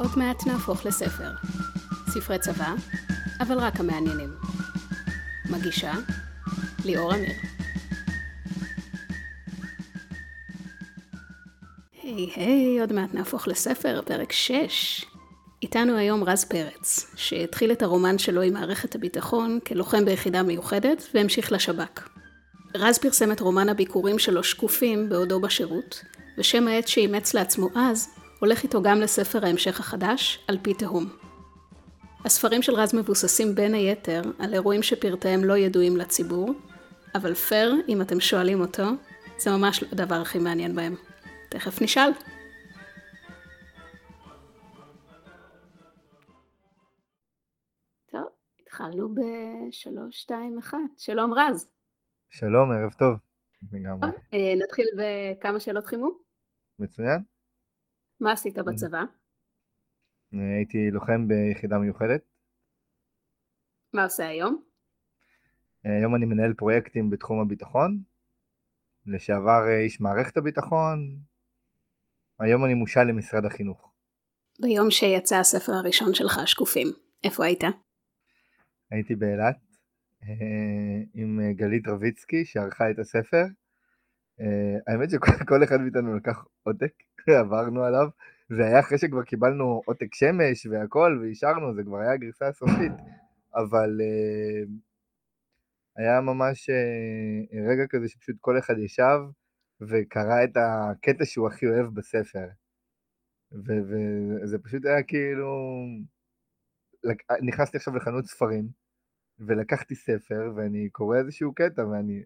[0.00, 1.32] עוד מעט נהפוך לספר.
[2.08, 2.74] ספרי צבא,
[3.40, 4.34] אבל רק המעניינים.
[5.50, 5.92] מגישה,
[6.84, 7.32] ליאור אמיר.
[12.02, 15.04] היי היי, עוד מעט נהפוך לספר, פרק 6.
[15.62, 21.52] איתנו היום רז פרץ, שהתחיל את הרומן שלו עם מערכת הביטחון כלוחם ביחידה מיוחדת והמשיך
[21.52, 22.08] לשב"כ.
[22.74, 26.04] רז פרסם את רומן הביקורים שלו שקופים בעודו בשירות,
[26.38, 31.04] ושם העט שאימץ לעצמו אז, הולך איתו גם לספר ההמשך החדש, על פי תהום.
[32.24, 36.52] הספרים של רז מבוססים בין היתר על אירועים שפרטיהם לא ידועים לציבור,
[37.14, 38.82] אבל פייר, אם אתם שואלים אותו,
[39.38, 40.94] זה ממש לא הדבר הכי מעניין בהם.
[41.50, 42.10] תכף נשאל.
[48.10, 48.28] טוב,
[48.62, 50.78] התחלנו בשלוש, שתיים, אחת.
[50.98, 51.70] שלום רז.
[52.30, 53.16] שלום, ערב טוב.
[53.72, 54.08] לגמרי.
[54.34, 56.18] אה, נתחיל בכמה שאלות חימום.
[56.78, 57.39] מצוין.
[58.20, 59.02] מה עשית בצבא?
[60.32, 62.22] הייתי לוחם ביחידה מיוחדת.
[63.92, 64.62] מה עושה היום?
[65.84, 68.02] היום אני מנהל פרויקטים בתחום הביטחון.
[69.06, 71.18] לשעבר אה, איש מערכת הביטחון.
[72.38, 73.92] היום אני מושל למשרד החינוך.
[74.60, 76.86] ביום שיצא הספר הראשון שלך, שקופים,
[77.24, 77.60] איפה היית?
[78.90, 79.58] הייתי באילת
[80.22, 83.44] אה, עם אה, גלית רביצקי שערכה את הספר.
[84.86, 86.92] האמת שכל אחד מאיתנו לקח עותק,
[87.28, 88.08] עברנו עליו,
[88.48, 92.92] זה היה אחרי שכבר קיבלנו עותק שמש והכל ואישרנו, זה כבר היה הגרסה הסופית,
[93.54, 94.68] אבל uh,
[95.96, 99.18] היה ממש uh, רגע כזה שפשוט כל אחד ישב
[99.80, 102.48] וקרא את הקטע שהוא הכי אוהב בספר.
[103.52, 105.54] וזה פשוט היה כאילו...
[107.42, 108.68] נכנסתי עכשיו לחנות ספרים,
[109.38, 112.22] ולקחתי ספר, ואני קורא איזשהו קטע, ואני...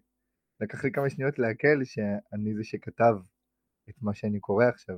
[0.61, 3.15] לקח לי כמה שניות לעכל שאני זה שכתב
[3.89, 4.95] את מה שאני קורא עכשיו.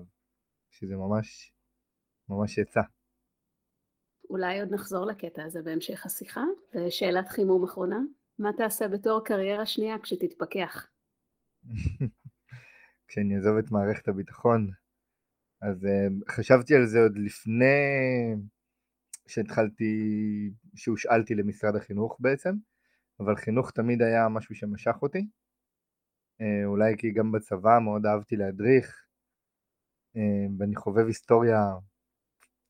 [0.71, 1.53] שזה ממש,
[2.29, 2.81] ממש יצא.
[4.29, 6.43] אולי עוד נחזור לקטע הזה בהמשך השיחה.
[6.75, 7.99] ושאלת חימום אחרונה,
[8.39, 10.87] מה תעשה בתור קריירה שנייה כשתתפכח?
[13.07, 14.69] כשאני אעזוב את מערכת הביטחון,
[15.61, 17.65] אז uh, חשבתי על זה עוד לפני
[19.27, 19.93] שהתחלתי,
[20.75, 22.53] שהושאלתי למשרד החינוך בעצם,
[23.19, 25.27] אבל חינוך תמיד היה משהו שמשך אותי.
[26.41, 29.07] Uh, אולי כי גם בצבא מאוד אהבתי להדריך,
[30.17, 31.59] אה, ואני חובב היסטוריה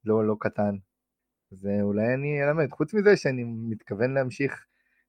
[0.06, 0.76] לא, לא קטן.
[1.52, 2.70] אז אה, אני אלמד.
[2.72, 4.66] חוץ מזה שאני מתכוון להמשיך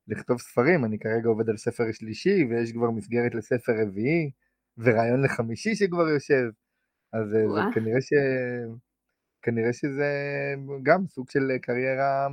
[0.08, 4.30] לכתוב ספרים, אני כרגע עובד על ספר שלישי, ויש כבר מסגרת לספר רביעי,
[4.78, 6.50] ורעיון לחמישי שכבר יושב.
[7.12, 8.12] אז אה, זה כנראה ש...
[9.42, 10.10] כנראה שזה
[10.82, 12.28] גם סוג של קריירה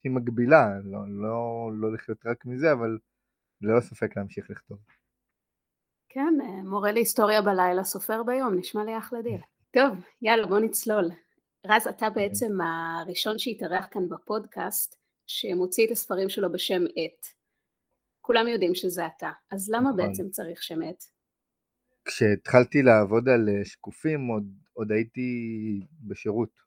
[0.00, 2.98] שהיא מגבילה, לא, לא, לא לחיות רק מזה, אבל
[3.60, 4.78] ללא ספק להמשיך לכתוב.
[6.08, 9.40] כן, אה, מורה להיסטוריה בלילה, סופר ביום, נשמע לי אחלה דיל.
[9.70, 11.10] טוב, יאללה, בוא נצלול.
[11.66, 14.96] רז, אתה בעצם הראשון שהתארח כאן בפודקאסט,
[15.26, 17.26] שמוציא את הספרים שלו בשם עט.
[18.20, 19.96] כולם יודעים שזה אתה, אז למה נכון.
[19.96, 21.04] בעצם צריך שם עט?
[22.04, 25.30] כשהתחלתי לעבוד על אה, שקופים, עוד, עוד הייתי
[26.02, 26.60] בשירות,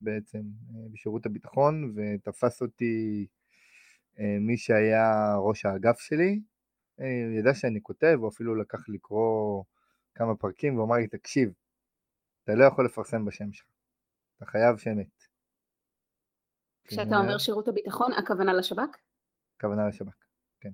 [0.00, 3.26] בעצם, אה, בשירות הביטחון, ותפס אותי
[4.40, 6.40] מי שהיה ראש האגף שלי,
[6.96, 9.64] הוא ידע שאני כותב, הוא אפילו לקח לקרוא
[10.14, 11.52] כמה פרקים ואמר לי, תקשיב,
[12.44, 13.66] אתה לא יכול לפרסם בשם שלך,
[14.36, 15.22] אתה חייב שם את.
[16.84, 18.96] כשאתה אומר שירות הביטחון, הכוונה לשב"כ?
[19.56, 20.14] הכוונה לשב"כ,
[20.60, 20.72] כן.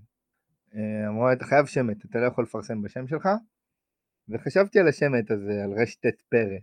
[0.75, 3.29] אה, אמרו אתה חייב שמת, אתה לא יכול לפרסם בשם שלך,
[4.29, 6.59] וחשבתי על השמט הזה, על רשת פרא.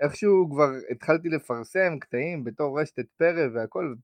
[0.00, 3.94] איכשהו כבר התחלתי לפרסם קטעים בתור רשת פרא והכל,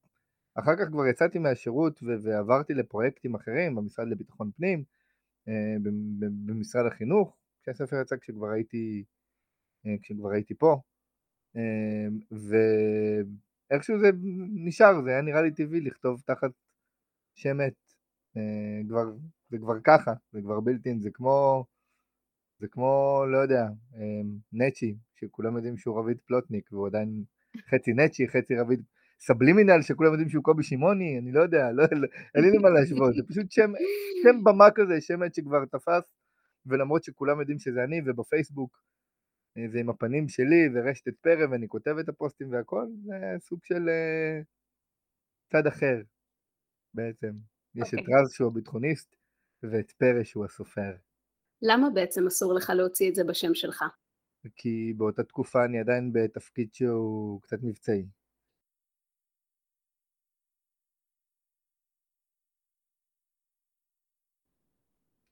[0.58, 4.84] אחר כך כבר יצאתי מהשירות ועברתי לפרויקטים אחרים במשרד לביטחון פנים,
[5.48, 5.76] אה,
[6.46, 9.04] במשרד החינוך, כשהספר יצא כשכבר הייתי,
[9.86, 10.80] אה, כשכבר הייתי פה,
[11.56, 12.06] אה,
[13.70, 14.10] ואיכשהו זה
[14.66, 16.50] נשאר, זה היה נראה לי טבעי לכתוב תחת
[17.34, 17.94] שם עת,
[18.88, 19.04] כבר,
[19.50, 21.64] זה כבר ככה, זה כבר בלתי זה כמו,
[22.60, 23.66] זה כמו, לא יודע,
[24.52, 27.24] נצ'י, שכולם יודעים שהוא רביד פלוטניק, והוא עדיין
[27.70, 28.82] חצי נצ'י, חצי רביד
[29.20, 33.14] סבלימינל שכולם יודעים שהוא קובי שמעוני, אני לא יודע, לא, לא, אין לי למה להשוות,
[33.14, 33.72] זה פשוט שם,
[34.22, 36.14] שם במה כזה, שם שכבר תפס,
[36.66, 38.82] ולמרות שכולם יודעים שזה אני, ובפייסבוק
[39.58, 43.64] אה, זה עם הפנים שלי, ורשת את פרא, ואני כותב את הפוסטים והכל, זה סוג
[43.64, 44.44] של uh,
[45.52, 46.02] צד אחר
[46.94, 47.28] בעצם.
[47.28, 47.82] Okay.
[47.82, 48.14] יש את אוקיי.
[48.14, 49.16] רז שהוא הביטחוניסט,
[49.62, 50.92] ואת פרא שהוא הסופר.
[51.62, 53.84] למה בעצם אסור לך להוציא את זה בשם שלך?
[54.56, 58.06] כי באותה תקופה אני עדיין בתפקיד שהוא קצת מבצעי.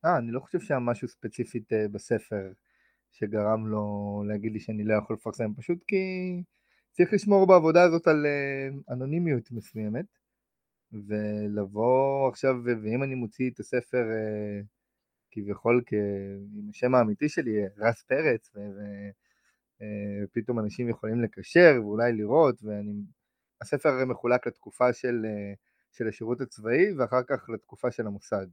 [0.07, 2.53] אה, אני לא חושב שהיה משהו ספציפית אה, בספר
[3.13, 5.97] שגרם לו להגיד לי שאני לא יכול לפרסם, פשוט כי
[6.93, 10.07] צריך לשמור בעבודה הזאת על אה, אנונימיות מסוימת,
[10.93, 14.61] ולבוא עכשיו, ואם אני מוציא את הספר אה,
[15.31, 15.83] כביכול
[16.55, 18.51] עם השם האמיתי שלי, רס פרץ,
[20.25, 22.93] ופתאום אנשים יכולים לקשר ואולי לראות, ואני...
[23.61, 25.27] הספר מחולק לתקופה של,
[25.93, 28.47] של השירות הצבאי ואחר כך לתקופה של המוסד.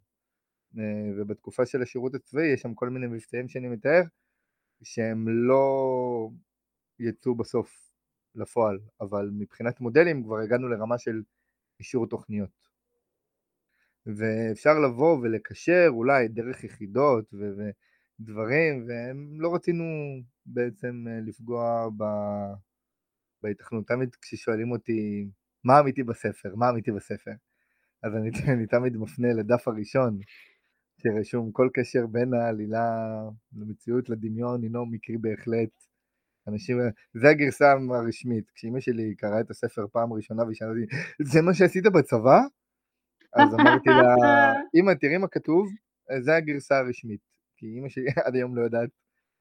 [1.18, 4.02] ובתקופה של השירות הצבאי יש שם כל מיני מבצעים שאני מתאר
[4.84, 6.30] שהם לא
[7.00, 7.94] יצאו בסוף
[8.36, 11.22] לפועל, אבל מבחינת מודלים כבר הגענו לרמה של
[11.80, 12.64] אישור תוכניות.
[14.06, 19.84] ואפשר לבוא ולקשר אולי דרך יחידות ודברים, והם לא רצינו
[20.46, 22.04] בעצם לפגוע ב...
[23.44, 23.88] בהתכנות.
[23.88, 25.28] תמיד כששואלים אותי
[25.64, 27.32] מה אמיתי בספר, מה אמיתי בספר,
[28.04, 30.20] אז אני, אני תמיד מפנה לדף הראשון
[31.04, 32.86] שרשום כל קשר בין העלילה
[33.56, 35.70] למציאות לדמיון הינו מקרי בהחלט.
[36.48, 36.78] אנשים,
[37.14, 40.96] זה הגרסה הרשמית, כשאימא שלי קראה את הספר פעם ראשונה ושאלה אותי,
[41.32, 42.40] זה מה שעשית בצבא?
[43.34, 44.16] אז אמרתי לה,
[44.76, 45.68] אמא תראי מה כתוב,
[46.20, 47.22] זה הגרסה הרשמית,
[47.58, 48.90] כי אימא שלי עד היום לא יודעת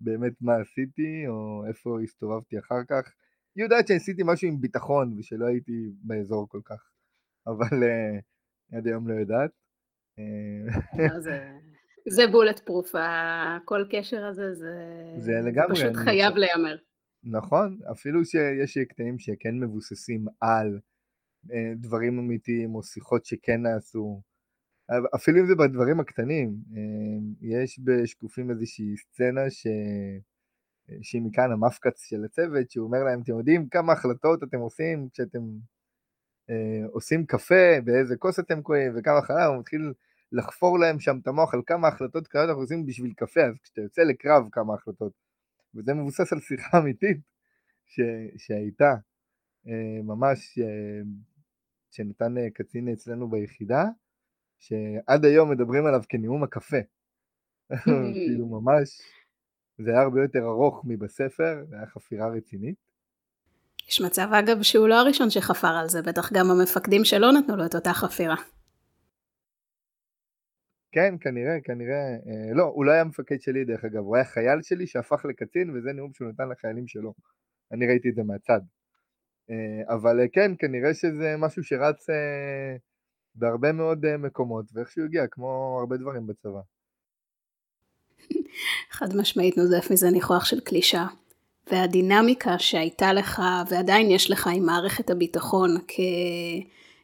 [0.01, 3.13] באמת מה עשיתי, או איפה הסתובבתי אחר כך.
[3.55, 6.91] היא יודעת שעשיתי משהו עם ביטחון ושלא הייתי באזור כל כך,
[7.47, 9.62] אבל uh, עד היום לא יודעת.
[10.19, 11.19] אה,
[12.09, 12.93] זה בולט פרוף,
[13.65, 14.75] כל קשר הזה זה,
[15.71, 16.77] פשוט חייב להיאמר.
[17.25, 20.79] נכון, אפילו שיש קטעים שכן מבוססים על
[21.53, 24.23] אה, דברים אמיתיים או שיחות שכן נעשו,
[25.15, 29.67] אפילו אם זה בדברים הקטנים, אה, יש בשקופים איזושהי סצנה ש...
[31.03, 35.39] שהיא מכאן המפקץ של הצוות, שהוא אומר להם, אתם יודעים כמה החלטות אתם עושים כשאתם
[36.93, 39.93] עושים קפה, באיזה כוס אתם קוראים, וכמה חלב, הוא מתחיל
[40.33, 43.81] לחפור להם שם את המוח על כמה החלטות כאלה אנחנו עושים בשביל קפה, אז כשאתה
[43.81, 45.13] יוצא לקרב כמה החלטות.
[45.75, 47.21] וזה מבוסס על שיחה אמיתית
[47.87, 48.01] ש,
[48.37, 48.95] שהייתה,
[49.69, 51.03] אה, ממש, אה,
[51.91, 53.85] שנתן אה, קצין אצלנו ביחידה,
[54.59, 56.77] שעד היום מדברים עליו כנאום הקפה.
[58.27, 59.01] כאילו ממש,
[59.79, 62.92] זה היה הרבה יותר ארוך מבספר, זה היה חפירה רצינית.
[63.89, 67.67] יש מצב אגב שהוא לא הראשון שחפר על זה, בטח גם המפקדים שלו נתנו לו
[67.67, 68.37] את אותה חפירה.
[70.93, 74.63] כן, כנראה, כנראה, אה, לא, הוא לא היה מפקד שלי דרך אגב, הוא היה חייל
[74.63, 77.15] שלי שהפך לקצין וזה נאום שהוא נתן לחיילים שלו.
[77.73, 78.61] אני ראיתי את זה מהצד.
[79.51, 82.77] אה, אבל אה, כן, כנראה שזה משהו שרץ אה,
[83.35, 86.61] בהרבה מאוד אה, מקומות, ואיכשהו הגיע, כמו הרבה דברים בצבא.
[88.97, 91.07] חד משמעית נוזף מזה ניחוח של קלישה.
[91.71, 95.71] והדינמיקה שהייתה לך ועדיין יש לך עם מערכת הביטחון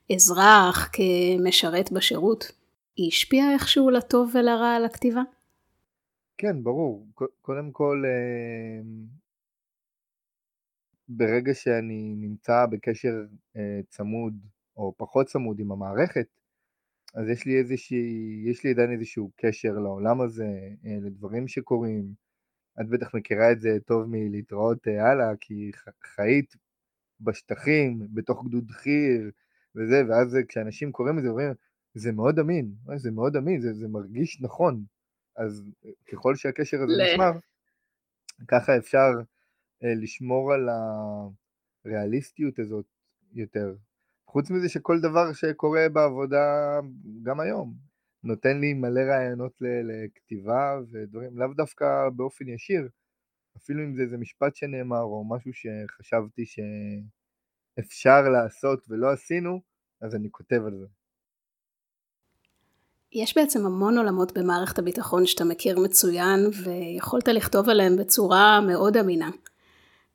[0.08, 2.52] כאזרח, כמשרת בשירות,
[2.96, 5.22] היא השפיעה איכשהו לטוב ולרע על הכתיבה?
[6.38, 7.06] כן, ברור.
[7.42, 8.80] קודם כל, אה,
[11.08, 13.24] ברגע שאני נמצא בקשר
[13.56, 14.34] אה, צמוד
[14.76, 16.26] או פחות צמוד עם המערכת,
[17.14, 20.48] אז יש לי איזושהי, יש לי עדיין איזשהו קשר לעולם הזה,
[20.86, 22.04] אה, לדברים שקורים,
[22.80, 25.70] את בטח מכירה את זה טוב מלהתראות אה, הלאה, כי
[26.04, 26.56] חיית
[27.20, 29.30] בשטחים, בתוך גדוד חי"ר
[29.74, 31.52] וזה, ואז כשאנשים קוראים את זה, אומרים,
[31.94, 34.84] זה מאוד אמין, זה מאוד אמין, זה, זה מרגיש נכון.
[35.36, 37.30] אז אה, ככל שהקשר הזה נשמר,
[38.48, 39.08] ככה אפשר
[39.84, 40.68] אה, לשמור על
[41.84, 42.86] הריאליסטיות הזאת
[43.34, 43.74] יותר.
[44.26, 46.78] חוץ מזה שכל דבר שקורה בעבודה,
[47.22, 47.87] גם היום,
[48.24, 52.88] נותן לי מלא רעיונות לכתיבה ודברים, לאו דווקא באופן ישיר,
[53.56, 59.60] אפילו אם זה איזה משפט שנאמר או משהו שחשבתי שאפשר לעשות ולא עשינו,
[60.00, 60.86] אז אני כותב על זה.
[63.12, 69.30] יש בעצם המון עולמות במערכת הביטחון שאתה מכיר מצוין ויכולת לכתוב עליהם בצורה מאוד אמינה.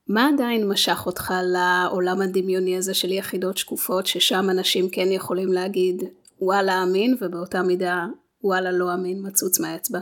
[0.08, 6.04] מה עדיין משך אותך לעולם הדמיוני הזה של יחידות שקופות ששם אנשים כן יכולים להגיד
[6.42, 8.06] וואלה אמין, ובאותה מידה
[8.44, 10.00] וואלה לא אמין, מצוץ מהאצבע.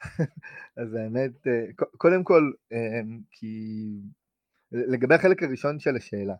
[0.82, 3.56] אז האמת, אה, קודם כל, אה, כי
[4.72, 6.34] לגבי החלק הראשון של השאלה,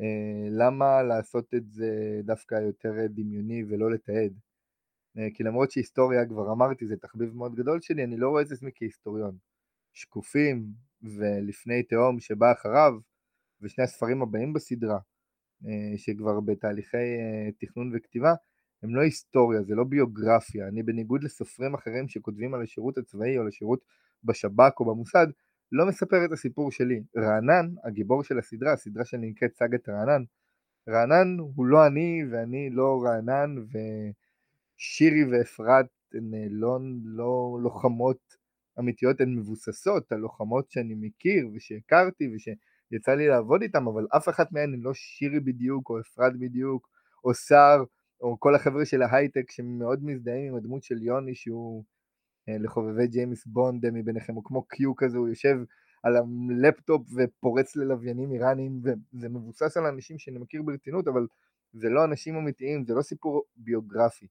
[0.00, 4.32] אה, למה לעשות את זה דווקא יותר דמיוני ולא לתעד?
[5.34, 8.70] כי למרות שהיסטוריה, כבר אמרתי, זה תחביב מאוד גדול שלי, אני לא רואה את עצמי
[8.74, 9.36] כהיסטוריון.
[9.92, 10.66] שקופים
[11.02, 12.92] ולפני תהום שבא אחריו,
[13.60, 14.98] ושני הספרים הבאים בסדרה,
[15.96, 18.34] שכבר בתהליכי אה, תכנון וכתיבה,
[18.82, 20.68] הם לא היסטוריה, זה לא ביוגרפיה.
[20.68, 23.80] אני בניגוד לסופרים אחרים שכותבים על השירות הצבאי או לשירות
[24.24, 25.26] בשב"כ או במוסד,
[25.72, 27.02] לא מספר את הסיפור שלי.
[27.16, 30.22] רענן, הגיבור של הסדרה, הסדרה שלי נקראת סאגת רענן,
[30.88, 33.54] רענן הוא לא אני ואני לא רענן
[34.76, 38.18] ושירי ואפרת הן לא, לא לוחמות
[38.78, 42.28] אמיתיות הן מבוססות על לוחמות שאני מכיר ושהכרתי
[42.92, 46.88] ושיצא לי לעבוד איתן, אבל אף אחת מהן הן לא שירי בדיוק, או אפרת בדיוק,
[47.24, 47.84] או סער,
[48.20, 51.84] או כל החבר'ה של ההייטק שמאוד מזדהים עם הדמות של יוני שהוא
[52.48, 55.56] אה, לחובבי ג'יימס בונד מביניכם, או כמו קיו כזה, הוא יושב
[56.02, 61.26] על הלפטופ ופורץ ללוויינים איראנים, וזה מבוסס על אנשים שאני מכיר ברצינות, אבל
[61.72, 64.26] זה לא אנשים אמיתיים, זה לא סיפור ביוגרפי.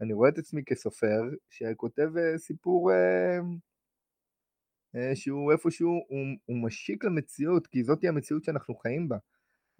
[0.00, 3.38] אני רואה את עצמי כסופר שכותב אה, סיפור אה,
[5.14, 9.16] שהוא איפשהו, הוא, הוא משיק למציאות, כי זאתי המציאות שאנחנו חיים בה.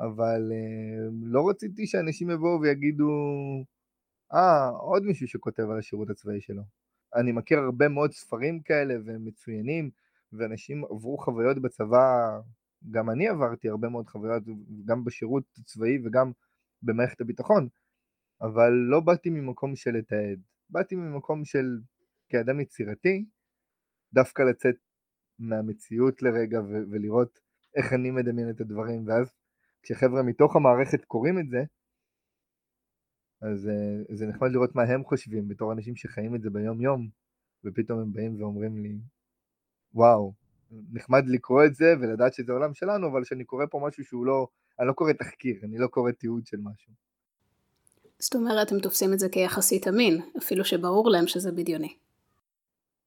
[0.00, 3.10] אבל אה, לא רציתי שאנשים יבואו ויגידו,
[4.34, 6.62] אה, עוד מישהו שכותב על השירות הצבאי שלו.
[7.14, 9.90] אני מכיר הרבה מאוד ספרים כאלה והם מצוינים,
[10.32, 12.38] ואנשים עברו חוויות בצבא,
[12.90, 14.42] גם אני עברתי הרבה מאוד חוויות,
[14.84, 16.32] גם בשירות צבאי וגם
[16.82, 17.68] במערכת הביטחון,
[18.40, 21.78] אבל לא באתי ממקום של לתעד, באתי ממקום של,
[22.28, 23.24] כאדם יצירתי,
[24.12, 24.76] דווקא לצאת
[25.38, 27.38] מהמציאות לרגע ו- ולראות
[27.76, 29.35] איך אני מדמיין את הדברים, ואז
[29.83, 31.64] כשחבר'ה מתוך המערכת קוראים את זה,
[33.42, 37.09] אז uh, זה נחמד לראות מה הם חושבים בתור אנשים שחיים את זה ביום יום,
[37.64, 38.99] ופתאום הם באים ואומרים לי,
[39.95, 40.33] וואו,
[40.71, 44.47] נחמד לקרוא את זה ולדעת שזה עולם שלנו, אבל שאני קורא פה משהו שהוא לא,
[44.80, 46.92] אני לא קורא תחקיר, אני לא קורא תיעוד של משהו.
[48.18, 51.97] זאת אומרת, הם תופסים את זה כיחסית אמין, אפילו שברור להם שזה בדיוני.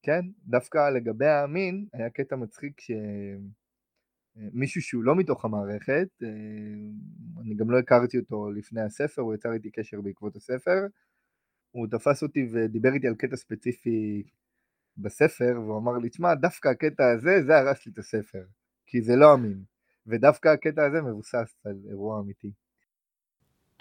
[0.03, 2.91] כן, דווקא לגבי האמין, היה קטע מצחיק ש...
[4.35, 6.27] מישהו שהוא לא מתוך המערכת, אה,
[7.41, 10.85] אני גם לא הכרתי אותו לפני הספר, הוא יצר איתי קשר בעקבות הספר,
[11.71, 14.23] הוא תפס אותי ודיבר איתי על קטע ספציפי
[14.97, 18.43] בספר, והוא אמר לי, תשמע, דווקא הקטע הזה, זה הרס לי את הספר,
[18.85, 19.63] כי זה לא אמין,
[20.07, 22.51] ודווקא הקטע הזה מבוסס על אירוע אמיתי.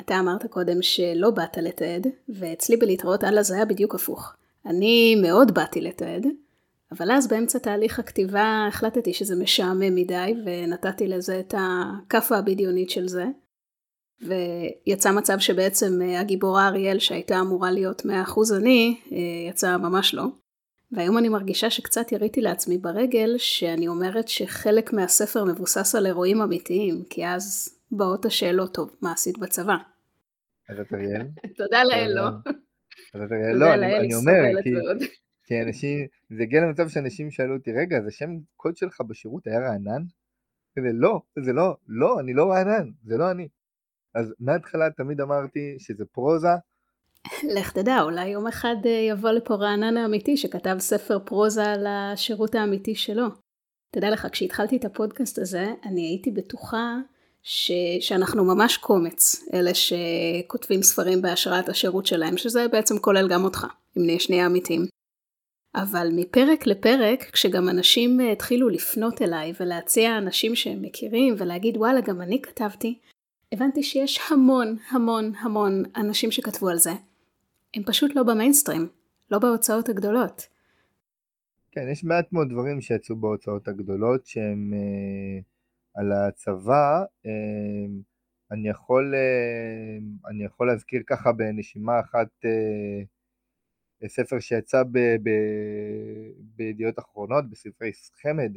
[0.00, 4.36] אתה אמרת קודם שלא באת לתעד, ואצלי בלהתראות הלאה זה היה בדיוק הפוך.
[4.66, 6.26] אני מאוד באתי לתעד,
[6.92, 13.08] אבל אז באמצע תהליך הכתיבה החלטתי שזה משעמם מדי, ונתתי לזה את הכאפה הבדיונית של
[13.08, 13.24] זה.
[14.22, 18.08] ויצא מצב שבעצם אה, הגיבורה אריאל שהייתה אמורה להיות 100%
[18.56, 20.24] אני, אה, יצאה ממש לא.
[20.92, 27.04] והיום אני מרגישה שקצת יריתי לעצמי ברגל שאני אומרת שחלק מהספר מבוסס על אירועים אמיתיים,
[27.10, 29.76] כי אז באות השאלות, טוב, מה עשית בצבא?
[30.68, 31.26] אז את אריאל?
[31.58, 32.52] תודה לאל, לא.
[33.54, 34.42] לא, אני אומר,
[35.44, 39.60] כי אנשים, זה הגיע למצב שאנשים שאלו אותי, רגע, אז השם קוד שלך בשירות היה
[39.60, 40.02] רענן?
[40.78, 43.48] כזה, לא, זה לא, לא, אני לא רענן, זה לא אני.
[44.14, 46.48] אז מההתחלה תמיד אמרתי שזה פרוזה.
[47.54, 52.54] לך תדע, אולי יום אחד אה, יבוא לפה רענן האמיתי שכתב ספר פרוזה על השירות
[52.54, 53.26] האמיתי שלו.
[53.90, 56.96] תדע לך, כשהתחלתי את הפודקאסט הזה, אני הייתי בטוחה
[57.42, 57.72] ש...
[58.00, 63.66] שאנחנו ממש קומץ, אלה שכותבים ספרים בהשראת השירות שלהם, שזה בעצם כולל גם אותך,
[63.98, 64.86] אם נהיה שנייה אמיתיים.
[65.74, 72.00] אבל מפרק לפרק, כשגם אנשים אה, התחילו לפנות אליי ולהציע אנשים שהם מכירים ולהגיד וואלה
[72.00, 72.98] גם אני כתבתי,
[73.52, 76.90] הבנתי שיש המון המון המון אנשים שכתבו על זה.
[77.74, 78.88] הם פשוט לא במיינסטרים,
[79.30, 80.46] לא בהוצאות הגדולות.
[81.72, 85.40] כן, יש מעט מאוד דברים שיצאו בהוצאות הגדולות שהם אה,
[86.00, 87.04] על הצבא.
[87.26, 87.86] אה,
[88.50, 94.82] אני יכול, אה, אני יכול להזכיר ככה בנשימה אחת אה, ספר שיצא
[96.56, 97.90] בידיעות אחרונות, בספרי
[98.22, 98.52] חמד,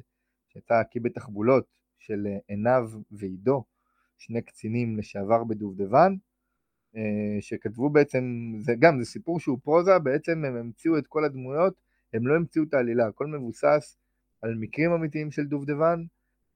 [0.49, 1.65] שיצא קי בתחבולות
[1.97, 3.63] של עינב ועידו,
[4.17, 6.15] שני קצינים לשעבר בדובדבן,
[6.95, 11.73] אה, שכתבו בעצם, זה גם, זה סיפור שהוא פרוזה, בעצם הם המציאו את כל הדמויות,
[12.13, 13.97] הם לא המציאו את העלילה, הכל מבוסס
[14.41, 16.07] על מקרים אמיתיים של דובדבן, אה,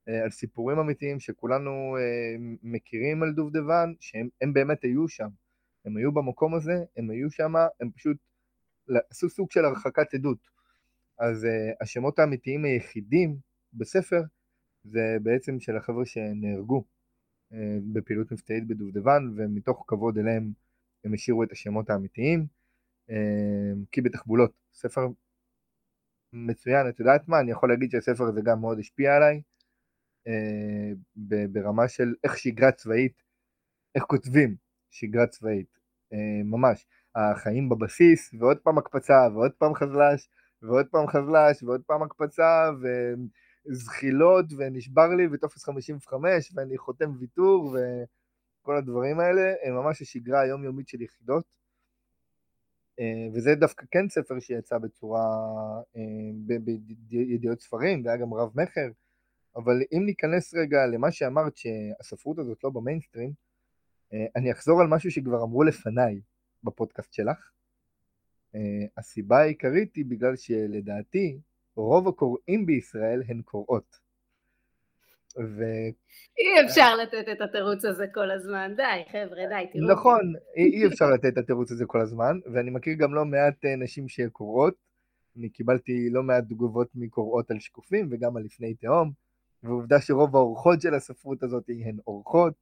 [0.08, 5.28] על סיפורים אמיתיים שכולנו אה, מכירים על דובדבן, שהם באמת היו שם,
[5.86, 8.18] הם היו במקום הזה, הם היו שם, הם פשוט
[9.12, 10.58] עשו סוג של הרחקת עדות.
[11.20, 11.48] אז uh,
[11.82, 13.38] השמות האמיתיים היחידים
[13.74, 14.22] בספר
[14.84, 16.84] זה בעצם של החבר'ה שנהרגו
[17.94, 20.52] בפעילות מבצעית בדובדבן, ומתוך כבוד אליהם
[21.04, 22.46] הם השאירו את השמות האמיתיים.
[23.92, 25.08] כי בתחבולות, ספר
[26.34, 29.42] מצוין, את יודעת מה, אני יכול להגיד שהספר הזה גם מאוד השפיע עליי,
[31.52, 33.24] ברמה של איך שגרה צבאית,
[33.96, 34.56] איך כותבים
[34.92, 35.78] שגרה צבאית,
[36.14, 36.86] uh, ממש.
[37.18, 40.30] החיים בבסיס, ועוד פעם הקפצה, ועוד פעם חזל"ש,
[40.62, 42.70] ועוד פעם חזל"ש, ועוד פעם הקפצה,
[43.70, 47.76] וזחילות, ונשבר לי, וטופס 55, ואני חותם ויתור,
[48.62, 51.58] וכל הדברים האלה, הם ממש השגרה היומיומית של יחידות.
[53.00, 55.26] אה, וזה דווקא כן ספר שיצא בצורה,
[55.96, 56.58] אה,
[57.10, 58.90] בידיעות ספרים, והיה גם רב מכר,
[59.58, 63.32] אבל אם ניכנס רגע למה שאמרת שהספרות הזאת לא במיינסטרים,
[64.14, 66.20] אה, אני אחזור על משהו שכבר אמרו לפניי,
[66.64, 67.52] בפודקאסט שלך.
[68.56, 68.60] Uh,
[68.98, 71.40] הסיבה העיקרית היא בגלל שלדעתי,
[71.76, 73.96] רוב הקוראים בישראל הן קוראות.
[75.38, 75.64] ו...
[76.40, 79.92] אי אפשר לתת את התירוץ הזה כל הזמן, די חבר'ה, די, תראו.
[79.92, 83.76] נכון, אי אפשר לתת את התירוץ הזה כל הזמן, ואני מכיר גם לא מעט אה,
[83.76, 84.74] נשים שקוראות,
[85.38, 89.12] אני קיבלתי לא מעט תגובות מקוראות על שקופים וגם על לפני תהום,
[89.64, 92.54] ועובדה שרוב האורחות של הספרות הזאת הן אורחות.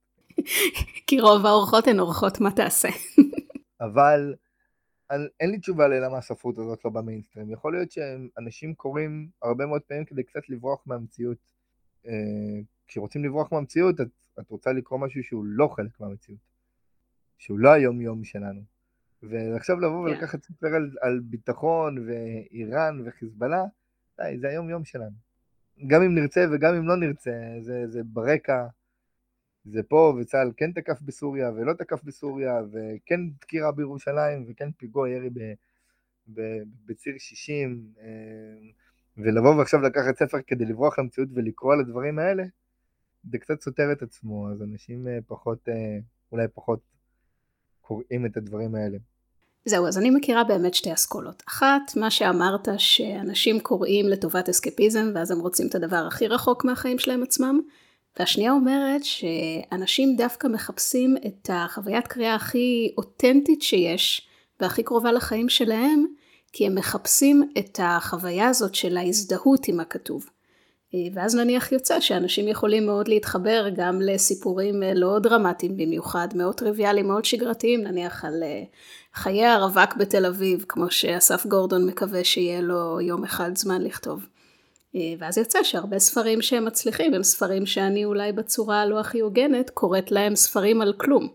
[1.08, 2.90] כי רוב האורחות הן אורחות מה תעשה.
[3.82, 4.36] אבל
[5.40, 7.52] אין לי תשובה ללמה הספרות הזאת לא במיינסטרים.
[7.52, 11.38] יכול להיות שאנשים קוראים הרבה מאוד פעמים כדי קצת לברוח מהמציאות.
[12.08, 12.12] אה,
[12.88, 14.08] כשרוצים לברוח מהמציאות, את,
[14.40, 16.40] את רוצה לקרוא משהו שהוא לא חלק מהמציאות.
[17.38, 18.62] שהוא לא היום-יום שלנו.
[19.24, 20.12] ועכשיו לבוא yeah.
[20.12, 20.16] כן.
[20.18, 23.64] ולקחת ספר על, על ביטחון ואיראן וחיזבאללה,
[24.18, 25.16] די, זה היום-יום שלנו.
[25.88, 28.68] גם אם נרצה וגם אם לא נרצה, זה, זה ברקע,
[29.66, 35.30] זה פה, וצה"ל כן תקף בסוריה ולא תקף בסוריה, וכן דקירה בירושלים, וכן פיגוע ירי
[35.30, 35.40] ב,
[36.34, 36.42] ב,
[36.86, 38.06] בציר 60, אה,
[39.18, 42.44] ולבוא ועכשיו לקחת ספר כדי לברוח למציאות ולקרוא על הדברים האלה,
[43.32, 45.98] זה קצת סותר את עצמו, אז אנשים אה, פחות, אה,
[46.32, 46.80] אולי פחות
[47.82, 48.98] קוראים את הדברים האלה.
[49.66, 51.44] זהו, אז אני מכירה באמת שתי אסכולות.
[51.48, 57.00] אחת, מה שאמרת שאנשים קוראים לטובת אסקפיזם ואז הם רוצים את הדבר הכי רחוק מהחיים
[57.00, 57.60] שלהם עצמם.
[58.20, 64.28] והשנייה אומרת שאנשים דווקא מחפשים את החוויית קריאה הכי אותנטית שיש
[64.60, 66.06] והכי קרובה לחיים שלהם,
[66.54, 70.30] כי הם מחפשים את החוויה הזאת של ההזדהות עם הכתוב.
[71.14, 77.26] ואז נניח יוצא שאנשים יכולים מאוד להתחבר גם לסיפורים לא דרמטיים במיוחד, מאוד טריוויאליים, מאוד
[77.26, 78.64] שגרתיים, נניח על אה,
[79.14, 84.26] חיי הרווק בתל אביב, כמו שאסף גורדון מקווה שיהיה לו יום אחד זמן לכתוב.
[84.96, 89.70] אה, ואז יוצא שהרבה ספרים שהם מצליחים הם ספרים שאני אולי בצורה הלא הכי הוגנת
[89.70, 91.28] קוראת להם ספרים על כלום.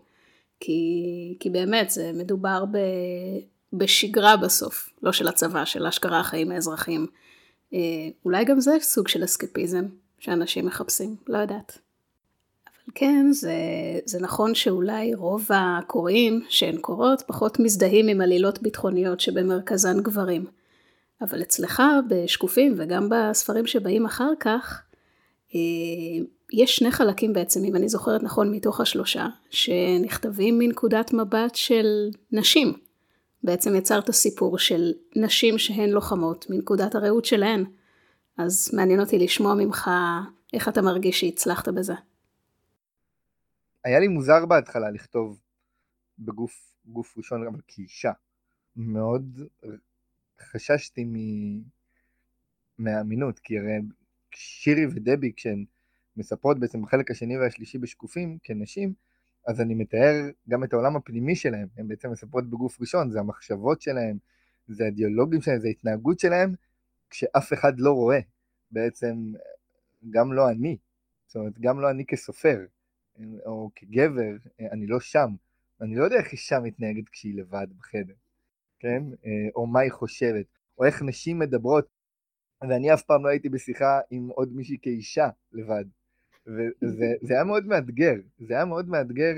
[0.59, 2.77] כי, כי באמת זה מדובר ב,
[3.73, 7.07] בשגרה בסוף, לא של הצבא, של אשכרה החיים האזרחיים.
[7.73, 7.79] אה,
[8.25, 9.85] אולי גם זה סוג של אסקפיזם
[10.19, 11.79] שאנשים מחפשים, לא יודעת.
[12.67, 13.55] אבל כן, זה,
[14.05, 20.45] זה נכון שאולי רוב הקוראים שהן קוראות פחות מזדהים עם עלילות ביטחוניות שבמרכזן גברים.
[21.21, 24.81] אבל אצלך בשקופים וגם בספרים שבאים אחר כך,
[25.55, 25.59] אה,
[26.53, 32.73] יש שני חלקים בעצם, אם אני זוכרת נכון, מתוך השלושה, שנכתבים מנקודת מבט של נשים.
[33.43, 37.65] בעצם יצרת סיפור של נשים שהן לוחמות, מנקודת הראות שלהן.
[38.37, 39.89] אז מעניין אותי לשמוע ממך
[40.53, 41.93] איך אתה מרגיש שהצלחת בזה.
[43.83, 45.39] היה לי מוזר בהתחלה לכתוב
[46.19, 48.11] בגוף גוף ראשון, אבל כאישה.
[48.75, 49.39] מאוד
[50.41, 51.15] חששתי מ...
[52.77, 53.79] מהאמינות, כי הרי
[54.35, 55.65] שירי ודבי כשהן
[56.17, 58.93] מספרות בעצם בחלק השני והשלישי בשקופים כנשים,
[59.47, 63.81] אז אני מתאר גם את העולם הפנימי שלהם, הן בעצם מספרות בגוף ראשון, זה המחשבות
[63.81, 64.17] שלהם,
[64.67, 66.53] זה האידיאולוגים שלהם, זה ההתנהגות שלהם,
[67.09, 68.19] כשאף אחד לא רואה,
[68.71, 69.33] בעצם
[70.09, 70.77] גם לא אני,
[71.27, 72.65] זאת אומרת גם לא אני כסופר,
[73.45, 75.29] או כגבר, אני לא שם,
[75.81, 78.13] אני לא יודע איך אישה מתנהגת כשהיא לבד בחדר.
[78.79, 79.03] כן?
[79.25, 80.45] אה, או מה היא חושבת,
[80.77, 81.87] או איך נשים מדברות,
[82.61, 85.85] ואני אף פעם לא הייתי בשיחה עם עוד מישהי כאישה לבד.
[86.47, 89.33] וזה היה מאוד מאתגר, זה היה מאוד מאתגר,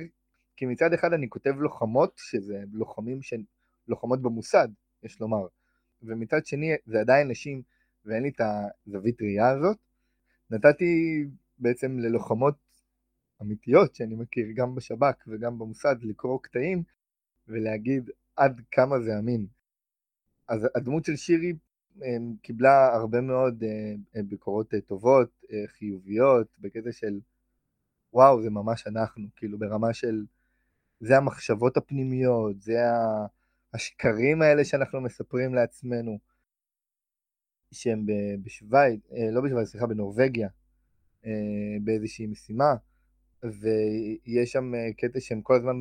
[0.57, 3.43] כי מצד אחד אני כותב לוחמות, שזה לוחמים שהן
[3.87, 4.67] לוחמות במוסד,
[5.03, 5.47] יש לומר,
[6.03, 7.61] ומצד שני זה עדיין נשים,
[8.05, 8.41] ואין לי את
[8.87, 9.77] הזווית ראייה הזאת.
[10.49, 11.25] נתתי
[11.59, 12.55] בעצם ללוחמות
[13.41, 16.83] אמיתיות שאני מכיר, גם בשב"כ וגם במוסד, לקרוא קטעים
[17.47, 19.45] ולהגיד, עד כמה זה אמין.
[20.47, 21.53] אז הדמות של שירי
[22.41, 27.19] קיבלה הרבה מאוד אה, אה, ביקורות אה, טובות, חיוביות, בקטע של
[28.13, 30.25] וואו, זה ממש אנחנו, כאילו ברמה של
[30.99, 32.79] זה המחשבות הפנימיות, זה
[33.73, 36.19] השקרים האלה שאנחנו מספרים לעצמנו,
[37.71, 38.05] שהם
[38.43, 38.99] בשוויץ,
[39.31, 40.49] לא בשוויץ, סליחה, בנורבגיה,
[41.83, 42.75] באיזושהי משימה,
[43.43, 45.75] ויש שם קטע שהם כל הזמן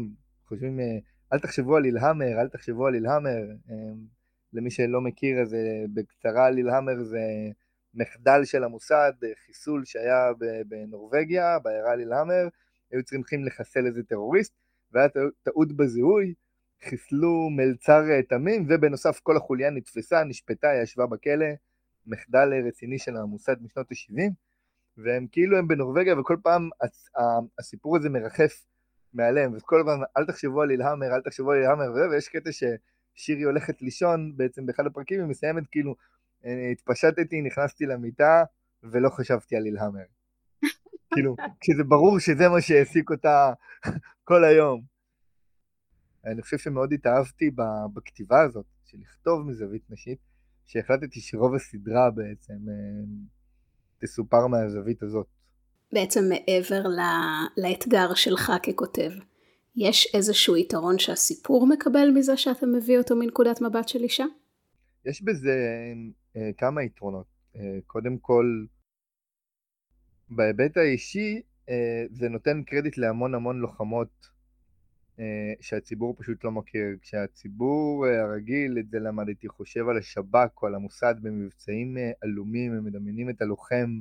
[0.45, 0.81] חושבים
[1.33, 3.41] אל תחשבו על אילהמר, אל תחשבו על אילהמר.
[4.53, 7.21] למי שלא מכיר, אז אה, בקצרה על אילהמר זה
[7.95, 9.13] מחדל של המוסד,
[9.47, 10.33] חיסול שהיה
[10.67, 12.49] בנורבגיה, בעיירה לילהמר,
[12.91, 14.53] היו צריכים לחסל איזה טרוריסט,
[14.93, 15.09] והיה
[15.43, 16.35] טעות בזיהוי,
[16.85, 21.47] חיסלו מלצר אה, תמים, ובנוסף כל החוליה נתפסה, נשפטה, ישבה בכלא,
[22.07, 24.33] מחדל אה, רציני של המוסד משנות ה-70,
[24.97, 26.71] והם כאילו הם בנורבגיה, וכל פעם
[27.59, 28.65] הסיפור הזה מרחף
[29.15, 32.51] מעליהם, וכל הזמן אל תחשבו על אילהמר, אל תחשבו על אילהמר, ויש קטע
[33.15, 35.95] ששירי הולכת לישון, בעצם באחד הפרקים היא מסיימת כאילו,
[36.45, 38.45] אה, התפשטתי, נכנסתי למיטה,
[38.83, 40.05] ולא חשבתי על אילהמר.
[41.15, 43.53] כאילו, כשזה ברור שזה מה שהעסיק אותה
[44.29, 44.83] כל היום.
[46.25, 47.51] אני חושב שמאוד התאהבתי
[47.95, 50.19] בכתיבה הזאת, של לכתוב מזווית נשית,
[50.67, 52.59] שהחלטתי שרוב הסדרה בעצם
[53.99, 55.27] תסופר מהזווית הזאת.
[55.93, 56.83] בעצם מעבר
[57.57, 59.11] לאתגר שלך ככותב,
[59.77, 64.25] יש איזשהו יתרון שהסיפור מקבל מזה שאתה מביא אותו מנקודת מבט של אישה?
[65.05, 65.57] יש בזה
[66.37, 67.27] אה, כמה יתרונות.
[67.57, 68.45] אה, קודם כל,
[70.31, 74.33] בהיבט האישי, אה, זה נותן קרדיט להמון המון לוחמות
[75.21, 76.87] אה, שהציבור פשוט לא מכיר.
[77.01, 82.73] כשהציבור אה, הרגיל, את זה למדתי, חושב על השב"כ או על המוסד במבצעים אה, עלומים,
[82.73, 84.01] הם מדמיינים את הלוחם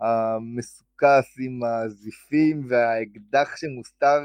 [0.00, 4.20] המסוכס עם הזיפים והאקדח שמוסתר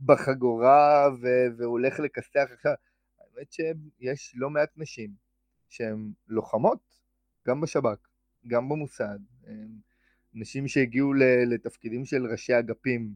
[0.00, 1.08] בחגורה
[1.56, 2.74] והוא הולך לכסח עכשיו.
[3.20, 5.10] האמת שיש לא מעט נשים
[5.68, 6.80] שהן לוחמות,
[7.48, 8.08] גם בשב"כ,
[8.46, 9.18] גם במוסד.
[10.34, 11.12] נשים שהגיעו
[11.46, 13.14] לתפקידים של ראשי אגפים,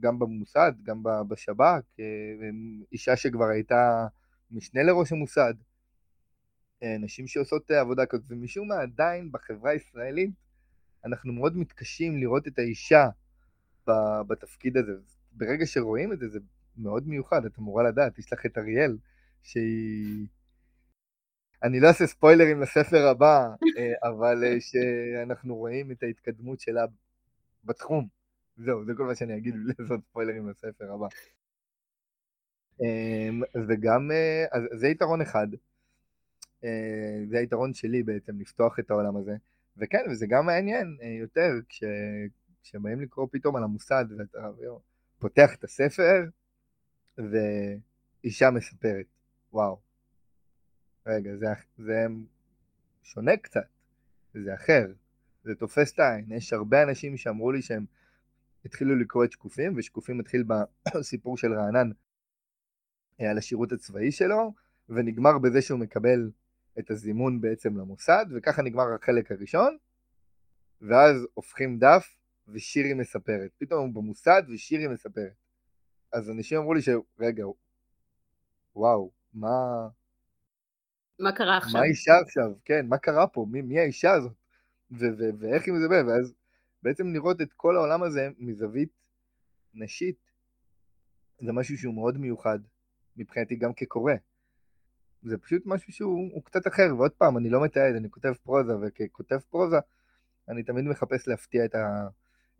[0.00, 2.00] גם במוסד, גם בשב"כ,
[2.92, 4.06] אישה שכבר הייתה
[4.50, 5.54] משנה לראש המוסד.
[6.82, 10.30] נשים שעושות עבודה כזאת, ומשום מה עדיין בחברה הישראלית
[11.04, 13.08] אנחנו מאוד מתקשים לראות את האישה
[14.26, 14.92] בתפקיד הזה.
[15.32, 16.38] ברגע שרואים את זה, זה
[16.78, 18.96] מאוד מיוחד, את אמורה לדעת, יש לך את אריאל,
[19.42, 20.26] שהיא...
[21.62, 23.48] אני לא אעשה ספוילרים לספר הבא,
[23.78, 26.84] אה, אבל אה, שאנחנו רואים את ההתקדמות שלה
[27.64, 28.08] בתחום.
[28.56, 31.06] זהו, זה כל מה שאני אגיד בלי לעשות ספוילרים לספר הבא.
[32.80, 35.46] אמ, וגם, אה, אז זה יתרון אחד.
[37.30, 39.36] זה היתרון שלי בעצם, לפתוח את העולם הזה.
[39.76, 41.84] וכן, וזה גם מעניין יותר, כש,
[42.68, 44.48] כשבאים לקרוא פתאום על המוסד, ואתה
[45.18, 46.24] פותח את הספר,
[47.18, 49.06] ואישה מספרת.
[49.52, 49.80] וואו.
[51.06, 51.46] רגע, זה,
[51.78, 52.06] זה
[53.02, 53.66] שונה קצת,
[54.34, 54.86] זה אחר,
[55.44, 56.32] זה תופס את העין.
[56.32, 57.84] יש הרבה אנשים שאמרו לי שהם
[58.64, 60.44] התחילו לקרוא את שקופים, ושקופים מתחיל
[60.94, 61.90] בסיפור של רענן
[63.20, 64.54] אה, על השירות הצבאי שלו,
[64.88, 66.30] ונגמר בזה שהוא מקבל
[66.78, 69.76] את הזימון בעצם למוסד, וככה נגמר החלק הראשון,
[70.80, 72.17] ואז הופכים דף
[72.48, 73.50] ושירי מספרת.
[73.58, 75.32] פתאום הוא במוסד ושירי מספרת.
[76.12, 77.44] אז אנשים אמרו לי שרגע,
[78.76, 79.88] וואו, מה...
[81.18, 81.72] מה קרה עכשיו?
[81.72, 82.52] מה האישה עכשיו?
[82.64, 83.46] כן, מה קרה פה?
[83.50, 84.32] מי, מי האישה הזאת?
[85.38, 86.06] ואיך היא מדברת?
[86.06, 86.34] ואז
[86.82, 88.92] בעצם לראות את כל העולם הזה מזווית
[89.74, 90.16] נשית,
[91.38, 92.58] זה משהו שהוא מאוד מיוחד,
[93.16, 94.12] מבחינתי גם כקורא.
[95.22, 99.38] זה פשוט משהו שהוא קצת אחר, ועוד פעם, אני לא מתעד, אני כותב פרוזה, וככותב
[99.50, 99.76] פרוזה,
[100.48, 102.08] אני תמיד מחפש להפתיע את, ה,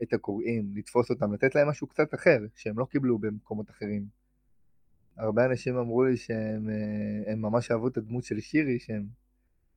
[0.03, 4.07] את הקוראים, לתפוס אותם, לתת להם משהו קצת אחר, שהם לא קיבלו במקומות אחרים.
[5.19, 6.69] הרבה אנשים אמרו לי שהם
[7.29, 9.07] אה, ממש אהבו את הדמות של שירי, שהם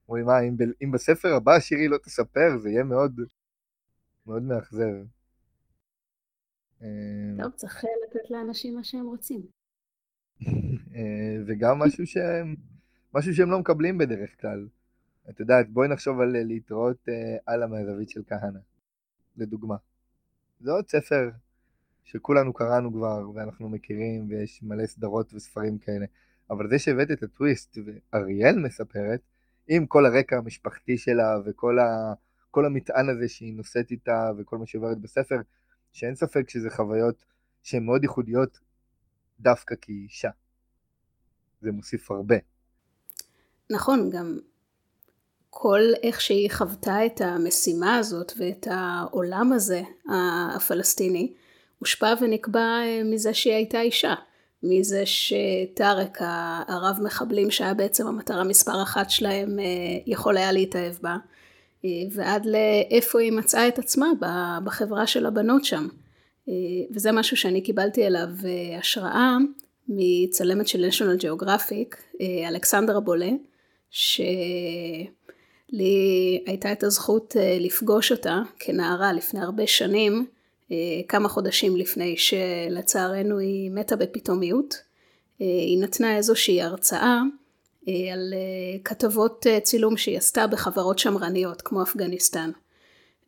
[0.07, 3.19] אומרים, מה, אם, אם בספר הבא שירי לא תספר, זה יהיה מאוד,
[4.25, 5.05] מאוד מאכזב.
[6.81, 6.87] אה,
[7.43, 9.41] טוב, צריך לתת לאנשים מה שהם רוצים.
[10.95, 12.55] אה, וגם משהו שהם,
[13.13, 14.67] משהו שהם לא מקבלים בדרך כלל.
[15.29, 17.07] את יודעת, בואי נחשוב על להתראות
[17.47, 18.59] הלאה מהזווית של כהנא,
[19.37, 19.75] לדוגמה.
[20.61, 21.29] זה עוד ספר
[22.03, 26.05] שכולנו קראנו כבר ואנחנו מכירים ויש מלא סדרות וספרים כאלה,
[26.49, 29.19] אבל זה שהבאת את הטוויסט ואריאל מספרת,
[29.67, 32.13] עם כל הרקע המשפחתי שלה וכל ה...
[32.51, 35.37] כל המטען הזה שהיא נושאת איתה וכל מה שעוברת בספר,
[35.91, 37.25] שאין ספק שזה חוויות
[37.63, 38.59] שהן מאוד ייחודיות
[39.39, 40.29] דווקא כאישה.
[41.61, 42.35] זה מוסיף הרבה.
[43.71, 44.39] נכון, גם
[45.53, 49.81] כל איך שהיא חוותה את המשימה הזאת ואת העולם הזה
[50.55, 51.33] הפלסטיני,
[51.79, 54.13] הושפע ונקבע אה, מזה שהיא הייתה אישה.
[54.63, 56.17] מזה שטארק
[56.67, 59.65] הרב מחבלים שהיה בעצם המטרה מספר אחת שלהם אה,
[60.05, 61.17] יכול היה להתאהב בה
[61.85, 64.07] אה, ועד לאיפה היא מצאה את עצמה
[64.63, 65.87] בחברה של הבנות שם
[66.91, 68.29] וזה משהו שאני קיבלתי אליו
[68.79, 69.37] השראה
[69.87, 73.29] מצלמת של national geographic אלכסנדרה בולה
[75.71, 80.25] שלי הייתה את הזכות לפגוש אותה כנערה לפני הרבה שנים
[80.71, 84.75] אה, כמה חודשים לפני שלצערנו היא מתה בפתאומיות.
[85.41, 87.21] אה, היא נתנה איזושהי הרצאה
[87.87, 88.33] אה, על
[88.83, 92.51] כתבות צילום שהיא עשתה בחברות שמרניות כמו אפגניסטן.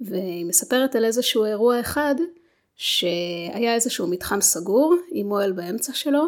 [0.02, 2.16] והיא מספרת על איזשהו אירוע אחד
[2.76, 6.24] שהיה איזשהו מתחם סגור עם אוהל באמצע שלו.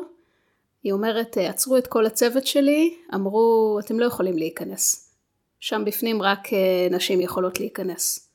[0.83, 5.04] היא אומרת עצרו את כל הצוות שלי, אמרו אתם לא יכולים להיכנס.
[5.59, 6.47] שם בפנים רק
[6.91, 8.29] נשים יכולות להיכנס.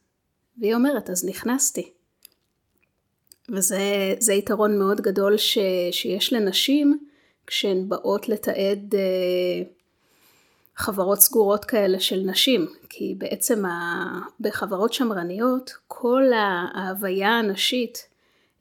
[0.58, 1.92] והיא אומרת אז נכנסתי.
[3.48, 5.58] וזה יתרון מאוד גדול ש,
[5.90, 6.98] שיש לנשים
[7.46, 9.62] כשהן באות לתעד אה,
[10.76, 18.06] חברות סגורות כאלה של נשים, כי בעצם ה, בחברות שמרניות כל ההוויה הנשית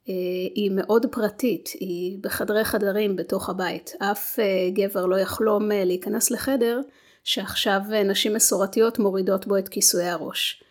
[0.08, 0.14] אה,
[0.54, 3.92] היא מאוד פרטית, היא בחדרי חדרים בתוך הבית.
[3.98, 4.38] אף
[4.72, 6.80] גבר לא יחלום להיכנס לחדר
[7.30, 10.62] שעכשיו נשים מסורתיות מורידות בו את כיסויי הראש.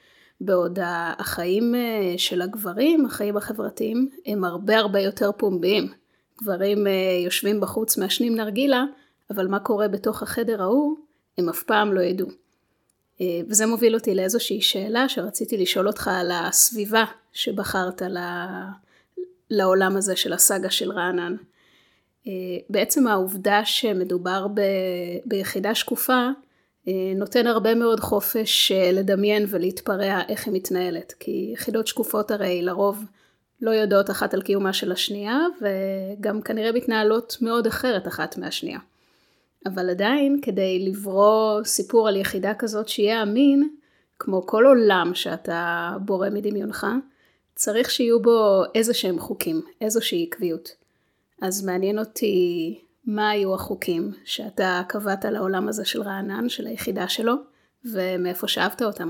[0.41, 1.75] בעוד החיים
[2.17, 5.93] של הגברים, החיים החברתיים, הם הרבה הרבה יותר פומביים.
[6.41, 6.87] גברים
[7.25, 8.83] יושבים בחוץ מעשנים נרגילה,
[9.31, 10.97] אבל מה קורה בתוך החדר ההוא,
[11.37, 12.27] הם אף פעם לא ידעו.
[13.21, 18.01] אה, וזה מוביל אותי לאיזושהי שאלה שרציתי לשאול אותך על הסביבה שבחרת
[19.49, 21.35] לעולם הזה של הסאגה של רענן.
[22.27, 22.31] אה,
[22.69, 24.61] בעצם העובדה שמדובר ב...
[25.25, 26.29] ביחידה שקופה אה,
[27.15, 33.03] נותן הרבה מאוד חופש לדמיין ולהתפרע איך היא מתנהלת, כי יחידות שקופות הרי לרוב
[33.61, 38.79] לא יודעות אחת על קיומה של השנייה וגם כנראה מתנהלות מאוד אחרת אחת מהשנייה.
[39.65, 43.69] אבל עדיין כדי לברוא סיפור על יחידה כזאת שיהיה אמין,
[44.19, 46.87] כמו כל עולם שאתה בורא מדמיונך,
[47.55, 50.75] צריך שיהיו בו איזה שהם חוקים, איזושהי עקביות.
[51.41, 52.79] אז מעניין אותי
[53.15, 57.33] מה היו החוקים שאתה קבעת לעולם הזה של רענן, של היחידה שלו,
[57.93, 59.09] ומאיפה שאבת אותם.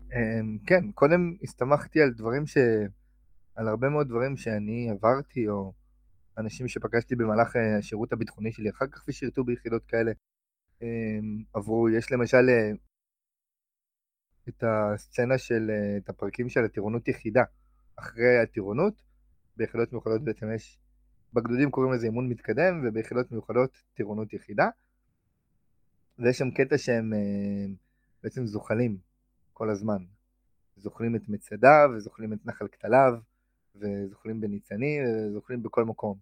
[0.00, 2.56] אמ, כן, קודם הסתמכתי על דברים ש...
[3.54, 5.72] על הרבה מאוד דברים שאני עברתי, או
[6.38, 10.12] אנשים שפגשתי במהלך אה, השירות הביטחוני שלי אחר כך ושירתו ביחידות כאלה
[10.82, 12.70] אמ, עברו, יש למשל אה,
[14.48, 17.42] את הסצנה של, אה, את הפרקים של הטירונות יחידה.
[17.96, 19.02] אחרי הטירונות,
[19.56, 20.78] ביחידות מיוחדות בעצם יש,
[21.34, 24.68] בגדודים קוראים לזה אימון מתקדם, וביחידות מיוחדות טירונות יחידה.
[26.18, 27.12] ויש שם קטע שהם
[28.22, 28.98] בעצם זוחלים
[29.52, 30.04] כל הזמן.
[30.76, 33.14] זוחלים את מצדה וזוחלים את נחל כתליו.
[33.76, 36.18] וזוכלים בניצני וזוכלים בכל מקום.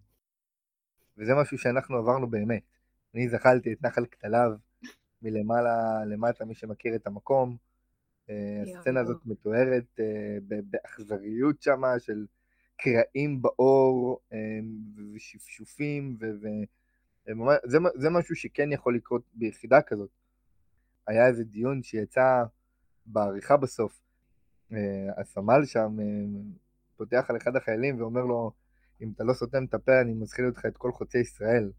[1.17, 2.63] וזה משהו שאנחנו עברנו באמת.
[3.15, 4.51] אני זכלתי את נחל כתליו
[5.21, 7.57] מלמעלה למטה, מי שמכיר את המקום.
[8.29, 12.25] אה, הסצנה הזאת מתוארת אה, באכזריות שמה של
[12.77, 14.37] קרעים באור אה,
[15.15, 20.09] ושפשופים, וזה משהו שכן יכול לקרות ביחידה כזאת.
[21.07, 22.43] היה איזה דיון שיצא
[23.05, 24.01] בעריכה בסוף,
[25.17, 25.97] הסמל שם
[26.97, 28.51] פותח על אחד החיילים ואומר לו,
[29.01, 31.71] אם אתה לא סותם את הפה, אני מזכיר אותך את כל חוצי ישראל.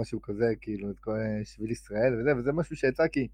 [0.00, 3.28] משהו כזה, כאילו, את כל שביל ישראל וזה, וזה משהו שיצא כי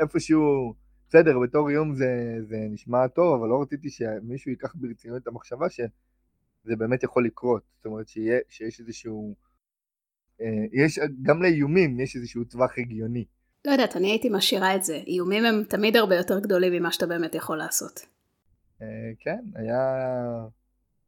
[0.00, 0.74] איפשהו,
[1.10, 5.70] בסדר, בתור איום זה, זה נשמע טוב, אבל לא רציתי שמישהו ייקח ברצינות את המחשבה
[5.70, 7.62] שזה באמת יכול לקרות.
[7.76, 9.34] זאת אומרת, שיה, שיש איזשהו...
[10.40, 13.24] אה, יש, גם לאיומים יש איזשהו טווח הגיוני.
[13.64, 14.96] לא יודעת, אני הייתי משאירה את זה.
[15.06, 18.00] איומים הם תמיד הרבה יותר גדולים ממה שאתה באמת יכול לעשות.
[18.82, 18.86] אה,
[19.18, 19.78] כן, היה,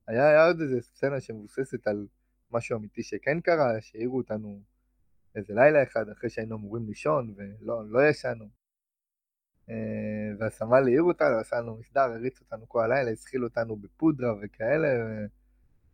[0.07, 2.07] היה, היה עוד איזה סצנה שמבוססת על
[2.53, 4.61] משהו אמיתי שכן קרה, שהעירו אותנו
[5.37, 8.62] איזה לילה אחד אחרי שהיינו אמורים לישון ולא לא ישנו.
[9.71, 9.75] אה,
[10.39, 14.89] והסמל העיר אותנו, עשה לנו מסדר, הריץ אותנו כל הלילה, הזחיל אותנו בפודרה וכאלה,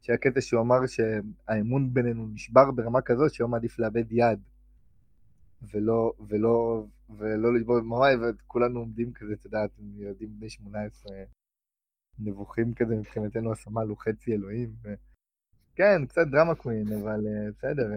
[0.01, 4.41] שהיה קטע שהוא אמר שהאמון בינינו נשבר ברמה כזאת שהיום עדיף לאבד יד.
[5.63, 6.85] ולא, ולא,
[7.19, 11.17] ולא לשבור ממש, וכולנו עומדים כזה, את יודעת, ילדים בני 18
[12.19, 14.75] נבוכים כזה, מבחינתנו הסמל הוא חצי אלוהים.
[14.83, 14.95] ו...
[15.75, 17.91] כן, קצת דרמה קווין, אבל uh, בסדר.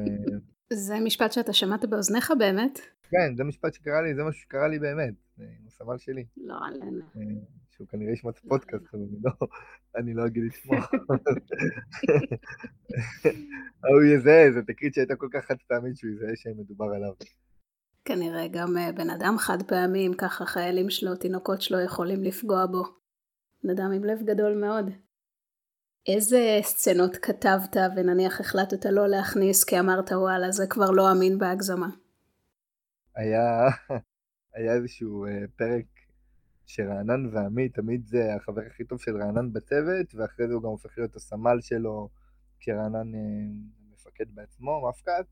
[0.73, 2.79] זה משפט שאתה שמעת באוזניך באמת?
[3.09, 6.25] כן, זה משפט שקרה לי, זה משהו שקרה לי באמת, עם הסמל שלי.
[6.37, 7.01] לא עלינו.
[7.15, 7.19] Uh,
[7.71, 9.31] שהוא כנראה ישמע את לא הפודקאסט, אז אני לא,
[9.95, 10.79] אני לא אגיד לשמוע.
[13.93, 17.13] הוא יזהה, זו תקרית שהייתה כל כך חד פעמית שהוא יזהה שמדובר עליו.
[18.05, 22.83] כנראה גם בן אדם חד פעמי, אם ככה חיילים שלו, תינוקות שלו יכולים לפגוע בו.
[23.63, 24.85] בן אדם עם לב גדול מאוד.
[26.07, 31.87] איזה סצנות כתבת ונניח החלטת לא להכניס כי אמרת וואלה זה כבר לא אמין בהגזמה?
[33.15, 33.67] היה,
[34.55, 35.85] היה איזשהו uh, פרק
[36.65, 40.97] שרענן ועמי תמיד זה החבר הכי טוב של רענן בצוות ואחרי זה הוא גם הופך
[40.97, 42.09] להיות הסמל שלו
[42.59, 45.23] כשרענן uh, מפקד בעצמו, מפקד.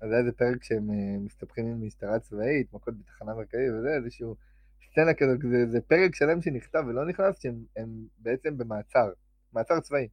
[0.00, 4.36] אז היה איזה פרק שהם uh, מסתבכים עם משטרה צבאית, מכות בתחנה מרכזית וזה, איזשהו
[4.90, 9.10] סצנה כזאת, זה, זה פרק שלם שנכתב ולא נכנס, שהם בעצם במעצר,
[9.52, 10.08] מעצר צבאי.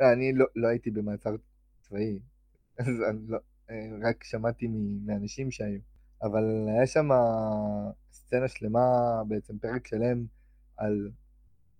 [0.00, 1.36] לא, אני לא, לא הייתי במעצר
[1.80, 2.18] צבאי,
[2.78, 3.38] אז אני לא,
[3.70, 4.68] אה, רק שמעתי
[5.06, 5.80] מאנשים שהיו.
[6.22, 7.08] אבל היה שם
[8.12, 10.24] סצנה שלמה, בעצם פרק שלם,
[10.76, 11.10] על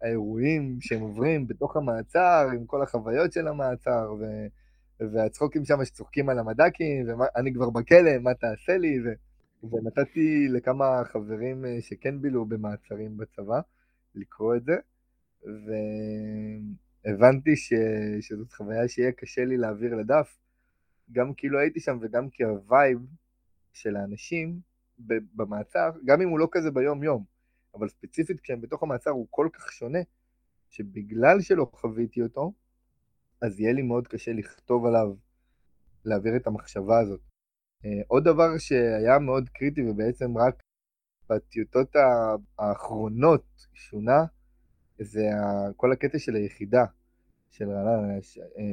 [0.03, 4.25] האירועים שהם עוברים בתוך המעצר, עם כל החוויות של המעצר, ו...
[5.01, 9.13] והצחוקים שם שצוחקים על המד"קים, ואני כבר בכלא, מה תעשה לי, ו...
[9.73, 13.61] ונתתי לכמה חברים אה, שכן בילו במעצרים בצבא
[14.15, 14.77] לקרוא את זה,
[17.05, 17.73] והבנתי ש...
[18.21, 20.39] שזאת חוויה שיהיה קשה לי להעביר לדף,
[21.13, 22.99] גם כי לא הייתי שם וגם כי ה vibe
[23.73, 24.61] של האנשים
[25.35, 27.25] במעצר, גם אם הוא לא כזה ביום-יום,
[27.75, 29.99] אבל ספציפית כשהם בתוך המעצר הוא כל כך שונה,
[30.71, 32.53] שבגלל שלא חוויתי אותו,
[33.41, 35.15] אז יהיה לי מאוד קשה לכתוב עליו,
[36.05, 37.21] להעביר את המחשבה הזאת.
[37.85, 40.63] אה, עוד דבר שהיה מאוד קריטי ובעצם רק
[41.29, 41.97] בטיוטות
[42.59, 44.25] האחרונות שונה,
[44.99, 45.23] זה
[45.77, 46.85] כל הקטע של היחידה
[47.51, 48.19] של רענן.
[48.59, 48.65] אה,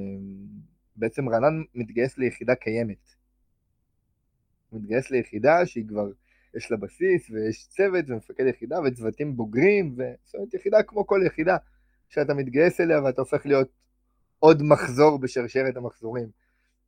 [0.95, 3.15] בעצם רענן מתגייס ליחידה קיימת.
[4.69, 6.11] הוא מתגייס ליחידה שהיא כבר,
[6.57, 11.57] יש לה בסיס ויש צוות ומפקד יחידה וצוותים בוגרים, וזאת אומרת יחידה כמו כל יחידה
[12.09, 13.69] שאתה מתגייס אליה ואתה הופך להיות
[14.39, 16.29] עוד מחזור בשרשרת המחזורים.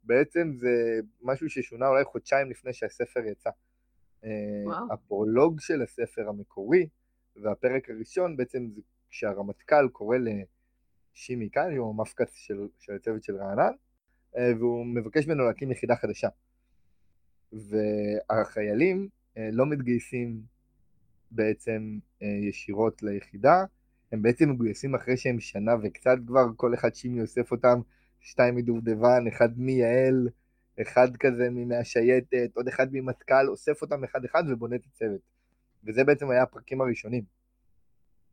[0.04, 3.50] בעצם זה משהו ששונה אולי חודשיים לפני שהספר יצא.
[4.24, 4.30] אה,
[4.65, 4.93] וואו.
[4.93, 6.88] הפרולוג של הספר המקורי
[7.36, 8.82] והפרק הראשון בעצם זה
[9.13, 13.71] כשהרמטכ"ל קורא לשימי קאן, הוא המפקץ של, של הצוות של רענן,
[14.38, 16.28] אה, והוא מבקש ממנו להקים יחידה חדשה.
[17.52, 20.41] והחיילים אה, לא מתגייסים
[21.32, 23.65] בעצם ישירות ליחידה,
[24.12, 27.82] הם בעצם מגויסים אחרי שהם שנה וקצת כבר, כל אחד שימי אוסף אותם,
[28.19, 30.30] שתיים מדובדבן, אחד מיעל,
[30.82, 35.21] אחד כזה מהשייטת, עוד אחד ממטכ"ל, אוסף אותם אחד אחד ובונה את הצוות.
[35.84, 37.42] וזה בעצם היה הפרקים הראשונים.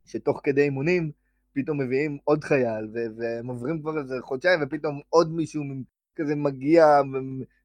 [0.05, 1.11] שתוך כדי אימונים,
[1.53, 5.63] פתאום מביאים עוד חייל, והם עוברים כבר איזה חודשיים, ופתאום עוד מישהו
[6.15, 6.85] כזה מגיע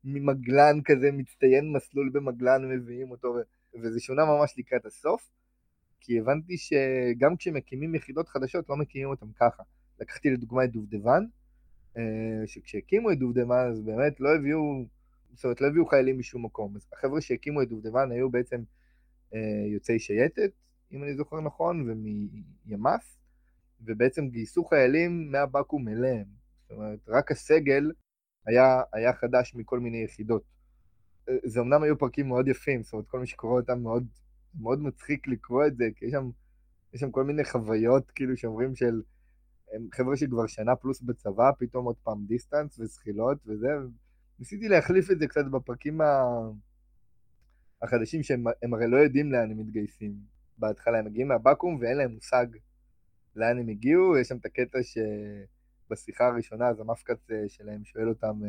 [0.04, 3.36] ממגלן כזה, מצטיין מסלול במגלן, מביאים אותו,
[3.82, 5.30] וזה שונה ממש לקראת הסוף.
[6.00, 9.62] כי הבנתי שגם כשמקימים יחידות חדשות לא מקימים אותן ככה.
[10.00, 11.24] לקחתי לדוגמה את דובדבן,
[11.96, 12.02] אה,
[12.46, 14.84] שכשהקימו את דובדבן אז באמת לא הביאו,
[15.34, 16.76] זאת אומרת לא הביאו חיילים משום מקום.
[16.76, 18.62] אז החבר'ה שהקימו את דובדבן היו בעצם
[19.34, 20.50] אה, יוצאי שייטת,
[20.92, 23.18] אם אני זוכר נכון, ומימ"ס,
[23.80, 26.24] ובעצם גייסו חיילים מהבקו"ם אליהם.
[26.62, 27.92] זאת אומרת, רק הסגל
[28.46, 30.42] היה, היה חדש מכל מיני יחידות.
[31.44, 34.06] זה אמנם היו פרקים מאוד יפים, זאת אומרת, כל מי שקורא אותם מאוד
[34.60, 36.30] מאוד מצחיק לקרוא את זה, כי יש שם,
[36.92, 39.02] יש שם כל מיני חוויות, כאילו, שאומרים של
[39.94, 43.68] חבר'ה שכבר שנה פלוס בצבא, פתאום עוד פעם דיסטנס וזחילות וזה.
[44.38, 46.22] ניסיתי להחליף את זה קצת בפרקים ה...
[47.82, 50.35] החדשים, שהם הרי לא יודעים לאן הם מתגייסים.
[50.58, 52.46] בהתחלה הם מגיעים מהבקו"ם ואין להם מושג
[53.36, 58.40] לאן הם הגיעו, יש שם את הקטע שבשיחה הראשונה אז המפקץ אה, שלהם שואל אותם,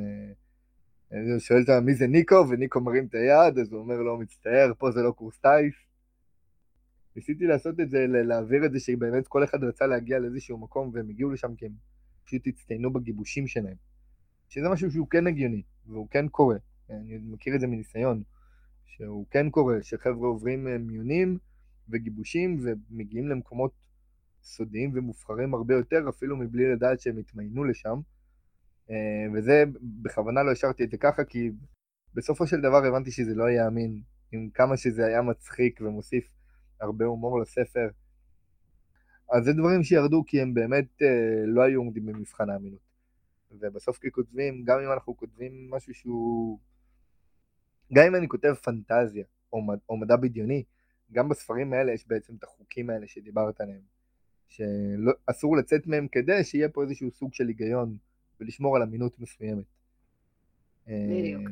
[1.12, 4.72] אה, שואל אותם מי זה ניקו, וניקו מרים את היד, אז הוא אומר לו, מצטער,
[4.78, 5.76] פה זה לא קורס טיס.
[7.16, 11.10] ניסיתי לעשות את זה, להעביר את זה שבאמת כל אחד רצה להגיע לאיזשהו מקום והם
[11.10, 11.72] הגיעו לשם כי הם
[12.26, 13.76] פשוט הצטיינו בגיבושים שלהם.
[14.50, 16.58] שזה משהו שהוא כן הגיוני, והוא כן קורה.
[16.90, 18.24] אני מכיר את זה מניסיון,
[18.86, 21.38] שהוא כן קורה, שחבר'ה עוברים אה, מיונים
[21.90, 23.72] וגיבושים ומגיעים למקומות
[24.44, 28.00] סודיים ומובחרים הרבה יותר, אפילו מבלי לדעת שהם התמיינו לשם.
[28.90, 29.64] אה, וזה,
[30.02, 31.52] בכוונה לא השארתי את זה ככה, כי
[32.14, 36.30] בסופו של דבר הבנתי שזה לא יאמין, עם כמה שזה היה מצחיק ומוסיף
[36.82, 37.90] הרבה הומור לספר.
[39.32, 42.88] אז זה דברים שירדו כי הם באמת אה, לא היו עומדים במבחן האמינות.
[43.52, 46.60] ובסוף ככותבים, גם אם אנחנו כותבים משהו שהוא...
[47.94, 49.24] גם אם אני כותב פנטזיה.
[49.90, 50.64] או מדע בדיוני,
[51.12, 53.82] גם בספרים האלה יש בעצם את החוקים האלה שדיברת עליהם.
[54.48, 57.98] שאסור לצאת מהם כדי שיהיה פה איזשהו סוג של היגיון
[58.40, 59.66] ולשמור על אמינות מסוימת.
[60.88, 61.48] בדיוק.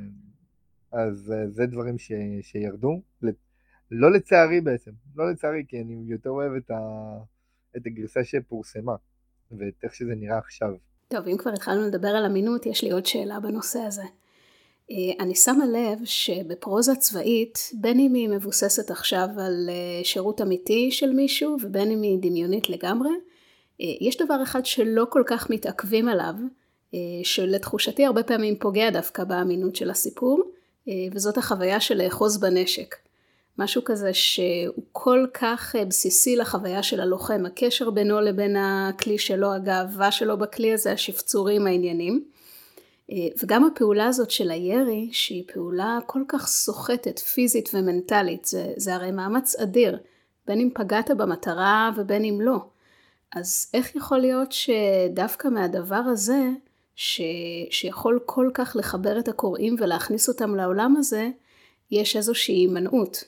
[0.94, 2.12] אה, אז אה, זה דברים ש...
[2.41, 3.02] שירדו.
[3.91, 6.80] לא לצערי בעצם, לא לצערי, כי אני יותר אוהב את, ה...
[7.78, 8.96] את הגרסה שפורסמה,
[9.52, 10.74] ואת איך שזה נראה עכשיו.
[11.08, 14.04] טוב, אם כבר התחלנו לדבר על אמינות, יש לי עוד שאלה בנושא הזה.
[14.91, 20.91] אה, אני שמה לב שבפרוזה צבאית, בין אם היא מבוססת עכשיו על אה, שירות אמיתי
[20.91, 23.10] של מישהו, ובין אם היא דמיונית לגמרי,
[23.82, 26.34] אה, יש דבר אחד שלא כל כך מתעכבים עליו,
[27.24, 30.43] שלתחושתי הרבה פעמים פוגע דווקא באמינות של הסיפור,
[31.13, 32.95] וזאת החוויה של לאחוז בנשק.
[33.58, 40.12] משהו כזה שהוא כל כך בסיסי לחוויה של הלוחם, הקשר בינו לבין הכלי שלו, הגאווה
[40.12, 42.24] שלו בכלי הזה, השפצורים, העניינים.
[43.12, 48.96] אה, וגם הפעולה הזאת של הירי, שהיא פעולה כל כך סוחטת, פיזית ומנטלית, זה, זה
[48.96, 50.00] הרי מאמץ אדיר,
[50.48, 52.70] בין אם פגעת במטרה ובין אם לא.
[53.36, 56.49] אז איך יכול להיות שדווקא מהדבר הזה,
[56.95, 57.22] ש,
[57.70, 61.30] שיכול כל כך לחבר את הקוראים ולהכניס אותם לעולם הזה,
[61.91, 63.24] יש איזושהי הימנעות?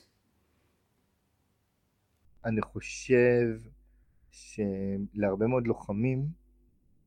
[2.44, 3.46] אני חושב
[4.30, 6.26] שלהרבה מאוד לוחמים,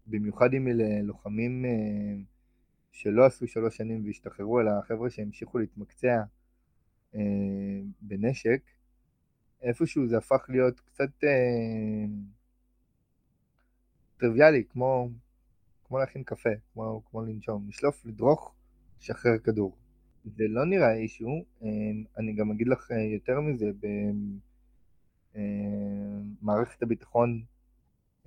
[0.07, 1.71] במיוחד אם אלה לוחמים אה,
[2.91, 6.23] שלא עשו שלוש שנים והשתחררו, אלא חבר'ה שהמשיכו להתמקצע
[7.15, 7.21] אה,
[8.01, 8.61] בנשק,
[9.61, 12.05] איפשהו זה הפך להיות קצת אה,
[14.17, 15.09] טריוויאלי, כמו,
[15.87, 18.55] כמו להכין קפה, כמו, כמו לנשום, לשלוף, לדרוך,
[18.99, 19.77] לשחרר כדור.
[20.25, 21.45] זה לא נראה אישו,
[22.17, 23.71] אני גם אגיד לך יותר מזה,
[26.41, 27.43] מערכת הביטחון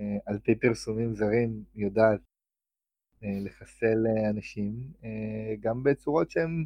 [0.01, 2.21] אה, על פי פרסומים זרים, יודעת
[3.25, 4.73] לחסל אנשים,
[5.61, 6.65] גם בצורות שהן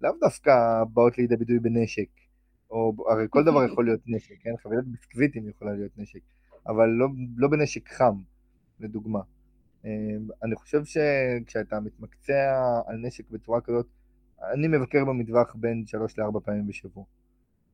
[0.00, 2.08] לאו דווקא באות לידי ביטוי בנשק,
[2.70, 4.50] או הרי כל דבר יכול להיות נשק, כן?
[4.62, 6.20] חבילת ביסקוויטים יכולה להיות נשק,
[6.66, 8.14] אבל לא, לא בנשק חם,
[8.80, 9.20] לדוגמה.
[10.42, 13.86] אני חושב שכשאתה מתמקצע על נשק בצורה כזאת,
[14.42, 17.04] אני מבקר במטווח בין שלוש לארבע פעמים בשבוע,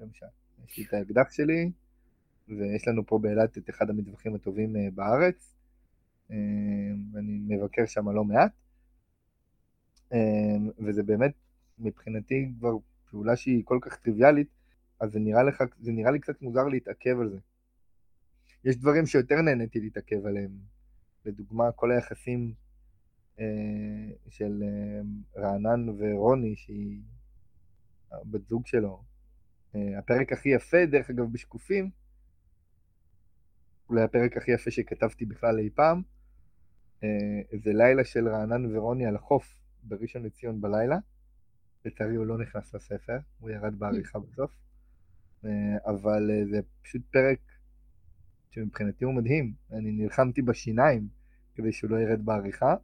[0.00, 0.26] למשל.
[0.68, 1.70] יש לי את האקדח שלי,
[2.48, 5.61] ויש לנו פה באילת את אחד המטווחים הטובים אה, בארץ, אה,
[7.12, 8.52] ואני מבקר שם לא מעט,
[10.12, 11.32] אה, וזה באמת,
[11.78, 12.72] מבחינתי כבר
[13.10, 14.48] פעולה שהיא כל כך טריוויאלית,
[15.00, 17.38] אז זה נראה, לך, זה נראה לי קצת מוזר להתעכב על זה.
[18.64, 20.50] יש דברים שיותר נהניתי להתעכב עליהם,
[21.24, 22.54] לדוגמה כל היחסים
[23.40, 23.44] אה,
[24.28, 25.00] של אה,
[25.42, 27.00] רענן ורוני, שהיא
[28.24, 29.02] בת זוג שלו.
[29.74, 31.90] אה, הפרק הכי יפה, דרך אגב, בשקופים,
[33.88, 36.02] אולי הפרק הכי יפה שכתבתי בכלל אי פעם,
[37.64, 40.98] זה לילה של רענן ורוני על החוף בראשון לציון בלילה.
[41.84, 44.50] לצערי הוא לא נכנס לספר, הוא ירד בעריכה בסוף.
[45.86, 47.38] אבל זה פשוט פרק
[48.50, 49.52] שמבחינתי הוא מדהים.
[49.72, 51.08] אני נלחמתי בשיניים
[51.54, 52.74] כדי שהוא לא ירד בעריכה.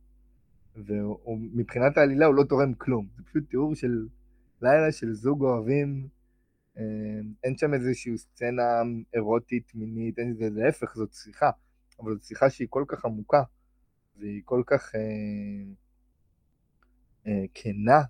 [0.87, 4.07] ומבחינת העלילה הוא לא תורם כלום, זה פשוט תיאור של
[4.63, 6.09] לילה של זוג אוהבים,
[6.79, 6.83] אה,
[7.45, 8.83] אין שם איזושהי סצנה
[9.15, 11.51] אירוטית, מינית, אין זה, להפך, זאת שיחה,
[12.01, 13.43] אבל זאת שיחה שהיא כל כך עמוקה,
[14.19, 15.01] והיא כל כך אה,
[17.27, 18.03] אה, כנה,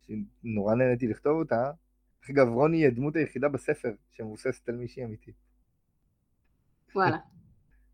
[0.00, 1.70] שנורא נהניתי לכתוב אותה.
[2.20, 5.34] דרך אגב, רוני היא הדמות היחידה בספר שמבוססת על מישהי אמיתית.
[6.94, 7.18] וואלה.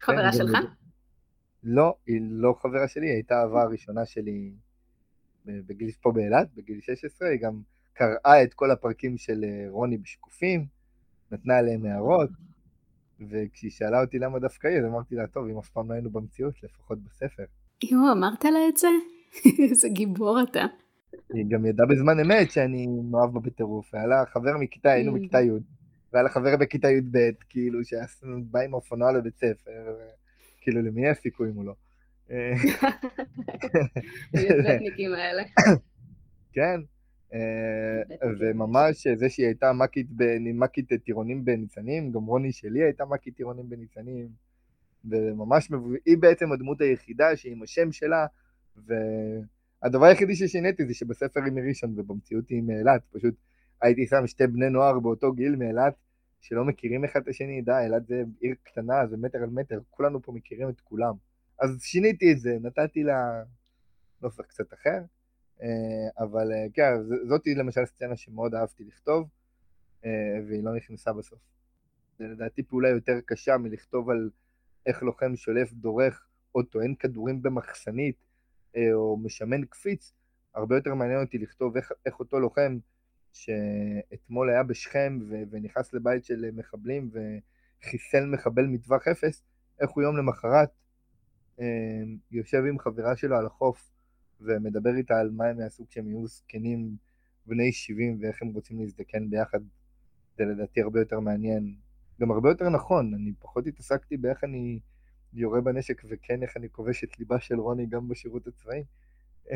[0.01, 0.57] כן, חברה שלך?
[1.63, 4.53] לא, היא לא חברה שלי, היא הייתה האהבה הראשונה שלי
[5.45, 7.63] בגיל פה באילת, בגיל 16, היא גם
[7.93, 10.67] קראה את כל הפרקים של אה, רוני בשקופים,
[11.31, 12.31] נתנה עליהם הערות,
[13.31, 16.11] וכשהיא שאלה אותי למה דווקא היא, אז אמרתי לה, טוב, אם אף פעם לא היינו
[16.11, 17.45] במציאות, לפחות בספר.
[17.91, 18.89] יואו, אמרת לה את זה?
[19.71, 20.65] איזה גיבור אתה.
[21.35, 25.41] היא גם ידעה בזמן אמת שאני מאוהב בה בטירוף, היה לה חבר מכיתה, היינו בכיתה
[25.41, 25.51] י',
[26.13, 27.19] והיה לה חבר בכיתה י"ב,
[27.49, 28.05] כאילו, שהיה
[28.45, 29.97] בא עם אופנוע לבית ספר,
[30.61, 31.75] כאילו, למי יש סיכוי אם הוא לא?
[34.33, 35.43] הי"בניקים האלה.
[36.53, 36.81] כן,
[38.39, 39.73] וממש זה שהיא הייתה
[40.55, 44.29] מקית טירונים בניצנים, גם רוני שלי הייתה מקית טירונים בניצנים,
[45.05, 45.69] וממש,
[46.07, 48.27] היא בעצם הדמות היחידה שהיא עם השם שלה,
[48.77, 53.35] והדבר היחידי ששיניתי זה שבספר היא מראשון ובמציאות היא מאילת, פשוט
[53.83, 55.95] הייתי שם שתי בני נוער באותו גיל מאילת,
[56.41, 60.23] שלא מכירים אחד את השני, די, אלעד זה עיר קטנה, זה מטר על מטר, כולנו
[60.23, 61.15] פה מכירים את כולם.
[61.61, 63.43] אז שיניתי את זה, נתתי לה
[64.23, 65.22] נופך קצת אחר, אה,
[66.19, 66.93] אבל אה, כן,
[67.29, 69.29] זאתי למשל סצנה שמאוד אהבתי לכתוב,
[70.05, 70.11] אה,
[70.49, 71.39] והיא לא נכנסה בסוף.
[72.19, 74.31] זה לדעתי פעולה יותר קשה מלכתוב על
[74.87, 78.17] איך לוחם שולף, דורך, או טוען כדורים במחסנית,
[78.93, 80.13] או משמן קפיץ,
[80.55, 82.79] הרבה יותר מעניין אותי לכתוב איך, איך אותו לוחם
[83.33, 89.43] שאתמול היה בשכם ו- ונכנס לבית של מחבלים וחיסל מחבל מטווח אפס,
[89.81, 90.71] איך הוא יום למחרת
[91.61, 91.65] אה,
[92.31, 93.93] יושב עם חברה שלו על החוף
[94.45, 96.97] ומדבר איתה על מה הם יעשו כשהם יהיו זקנים
[97.47, 99.61] בני 70 ואיך הם רוצים להזדקן ביחד.
[100.37, 101.75] זה לדעתי הרבה יותר מעניין,
[102.21, 104.81] גם הרבה יותר נכון, אני פחות התעסקתי באיך אני
[105.33, 108.85] יורה בנשק וכן איך אני כובש את ליבה של רוני גם בשירות הצבאי.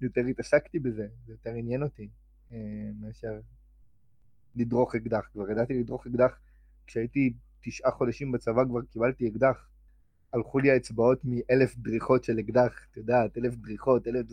[0.00, 2.08] יותר התעסקתי בזה, זה יותר עניין אותי.
[2.52, 3.40] אה, מאשר
[4.56, 5.28] לדרוך אקדח.
[5.32, 6.38] כבר ידעתי לדרוך אקדח
[6.86, 9.68] כשהייתי תשעה חודשים בצבא, כבר קיבלתי אקדח.
[10.32, 14.26] הלכו לי האצבעות מאלף דריכות של אקדח, את יודעת, אלף דריכות, אלף...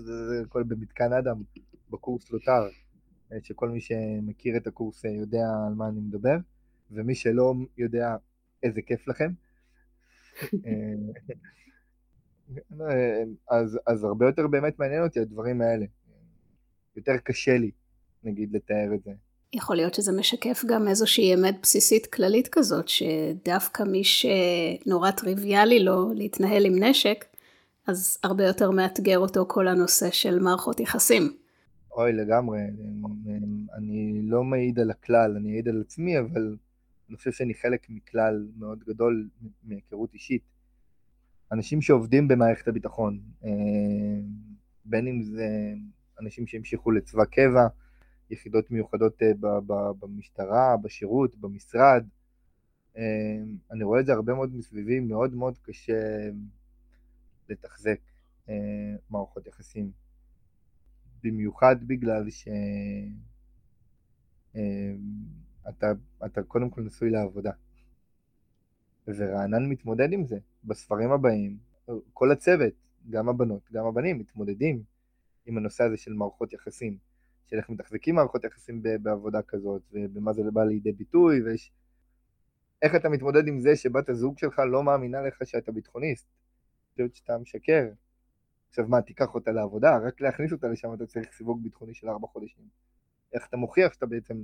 [0.45, 1.41] הכל במתקן אדם,
[1.89, 2.67] בקורס לוטר,
[3.31, 6.37] אה, שכל מי שמכיר את הקורס אה, יודע על מה אני מדבר,
[6.91, 8.15] ומי שלא יודע,
[8.63, 9.31] איזה כיף לכם.
[13.49, 15.85] אז, אז הרבה יותר באמת מעניין אותי הדברים האלה.
[16.95, 17.71] יותר קשה לי
[18.23, 19.11] נגיד לתאר את זה.
[19.53, 26.13] יכול להיות שזה משקף גם איזושהי אמת בסיסית כללית כזאת, שדווקא מי שנורא טריוויאלי לו
[26.13, 27.25] להתנהל עם נשק,
[27.87, 31.33] אז הרבה יותר מאתגר אותו כל הנושא של מערכות יחסים.
[31.91, 32.59] אוי, לגמרי.
[33.77, 36.55] אני לא מעיד על הכלל, אני אעיד על עצמי, אבל
[37.09, 39.29] אני חושב שאני חלק מכלל מאוד גדול
[39.63, 40.41] מהיכרות אישית.
[41.51, 43.49] אנשים שעובדים במערכת הביטחון, אה,
[44.85, 45.47] בין אם זה
[46.21, 47.67] אנשים שהמשיכו לצבא קבע,
[48.33, 49.31] יחידות מיוחדות אה,
[49.99, 52.05] במשטרה, בשירות, במשרד.
[52.97, 53.03] אה,
[53.71, 56.29] אני רואה את זה הרבה מאוד מסביבי, מאוד מאוד קשה
[57.49, 57.99] לתחזק
[58.49, 59.91] אה, מערכות יחסים.
[61.23, 62.57] במיוחד בגלל שאתה
[66.25, 67.51] אתה קודם כל נשוי לעבודה.
[69.07, 70.37] ורענן מתמודד עם זה.
[70.63, 71.57] בספרים הבאים,
[72.13, 72.73] כל הצוות,
[73.09, 74.83] גם הבנות, גם הבנים, מתמודדים
[75.45, 76.97] עם הנושא הזה של מערכות יחסים,
[77.47, 81.71] של איך מתחזקים מערכות יחסים בעבודה כזאת, ובמה זה בא לידי ביטוי, ויש...
[82.81, 86.27] איך אתה מתמודד עם זה שבת הזוג שלך לא מאמינה לך שאתה ביטחוניסט,
[86.91, 87.89] חושבת שאתה משקר.
[88.69, 92.27] עכשיו מה, תיקח אותה לעבודה, רק להכניס אותה לשם אתה צריך סיווג ביטחוני של ארבע
[92.27, 92.63] חודשים.
[93.33, 94.43] איך אתה מוכיח שאתה בעצם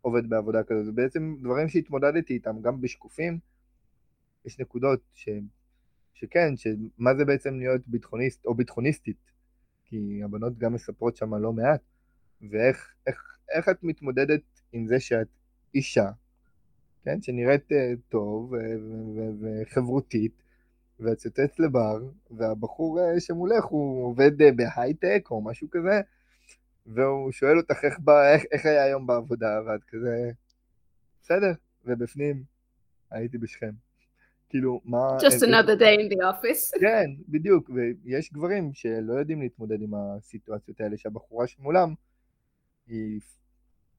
[0.00, 3.38] עובד בעבודה כזאת, זה בעצם דברים שהתמודדתי איתם, גם בשקופים,
[4.44, 5.28] יש נקודות ש...
[6.14, 9.32] שכן, שמה זה בעצם להיות ביטחוניסט או ביטחוניסטית,
[9.84, 11.80] כי הבנות גם מספרות שם לא מעט,
[12.50, 14.40] ואיך איך, איך את מתמודדת
[14.72, 15.26] עם זה שאת
[15.74, 16.10] אישה,
[17.04, 17.74] כן, שנראית uh,
[18.08, 18.54] טוב
[19.40, 20.42] וחברותית,
[21.00, 21.98] ואת יוצאת לבר,
[22.30, 26.00] והבחור uh, שמולך הוא עובד uh, בהייטק או משהו כזה,
[26.86, 30.30] והוא שואל אותך איך, בא, איך, איך היה היום בעבודה, ואת כזה,
[31.22, 31.52] בסדר,
[31.84, 32.42] ובפנים
[33.10, 33.70] הייתי בשכם.
[34.48, 35.16] כאילו, מה...
[35.18, 36.78] Just another day in the office.
[36.80, 41.94] כן, בדיוק, ויש גברים שלא יודעים להתמודד עם הסיטואציות האלה, שהבחורה שמולם
[42.88, 43.20] היא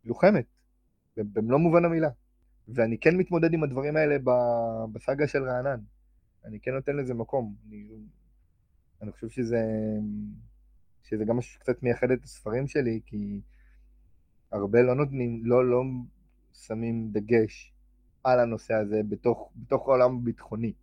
[0.06, 0.46] לוחמת,
[1.18, 2.10] במלוא מובן המילה.
[2.68, 4.18] ואני כן מתמודד עם הדברים האלה
[4.94, 5.80] בסאגה של רענן.
[6.46, 7.56] אני כן נותן לזה מקום.
[7.68, 7.88] אני,
[9.02, 9.62] אני חושב שזה,
[11.04, 13.42] שזה גם משהו שקצת מייחד את הספרים שלי, כי
[14.52, 15.84] הרבה לא נותנים, לא, לא
[16.54, 17.74] שמים דגש
[18.24, 20.74] על הנושא הזה בתוך, בתוך העולם הביטחוני.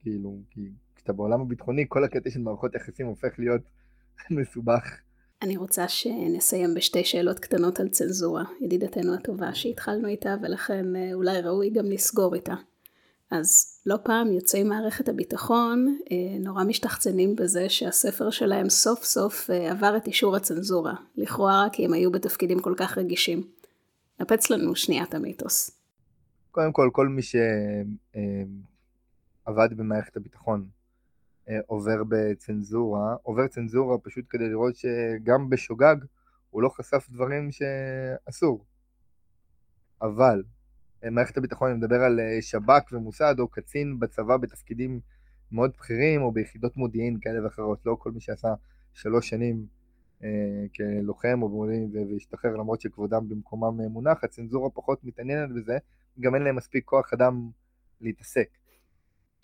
[0.00, 3.62] כאילו, כי כשאתה בעולם הביטחוני, כל הקטע של מערכות יחסים הופך להיות
[4.30, 5.00] מסובך.
[5.42, 11.40] אני רוצה שנסיים בשתי שאלות קטנות על צנזורה, ידידתנו הטובה שהתחלנו איתה ולכן אה, אולי
[11.40, 12.54] ראוי גם לסגור איתה.
[13.30, 19.70] אז לא פעם יוצאי מערכת הביטחון אה, נורא משתחצנים בזה שהספר שלהם סוף סוף אה,
[19.70, 23.42] עבר את אישור הצנזורה, לכאורה כי הם היו בתפקידים כל כך רגישים.
[24.20, 25.70] נפץ לנו שנייה המיתוס.
[26.50, 27.48] קודם כל, כל מי שעבד
[29.76, 30.68] במערכת הביטחון
[31.66, 35.96] עובר בצנזורה, עובר צנזורה פשוט כדי לראות שגם בשוגג
[36.50, 38.64] הוא לא חשף דברים שאסור.
[40.02, 40.42] אבל
[41.04, 45.00] אה, מערכת הביטחון, אני מדבר על אה, שב"כ ומוסד או קצין בצבא בתפקידים
[45.52, 48.54] מאוד בכירים או ביחידות מודיעין כאלה ואחרות, לא כל מי שעשה
[48.94, 49.66] שלוש שנים
[50.24, 50.28] אה,
[50.76, 55.78] כלוחם או במודיעין והשתחרר למרות שכבודם במקומם מונח, הצנזורה פחות מתעניינת בזה,
[56.20, 57.50] גם אין להם מספיק כוח אדם
[58.00, 58.57] להתעסק.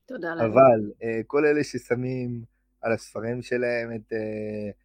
[0.06, 0.40] תודה לך.
[0.40, 2.44] אבל uh, כל אלה ששמים
[2.80, 4.12] על הספרים שלהם את...
[4.12, 4.84] Uh,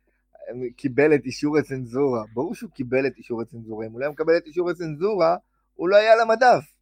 [0.76, 4.38] קיבל את אישור הצנזורה, ברור שהוא קיבל את אישור הצנזורה, אם הוא לא היה מקבל
[4.38, 5.38] את אישור הצנזורה,
[5.74, 6.74] הוא לא היה על המדף.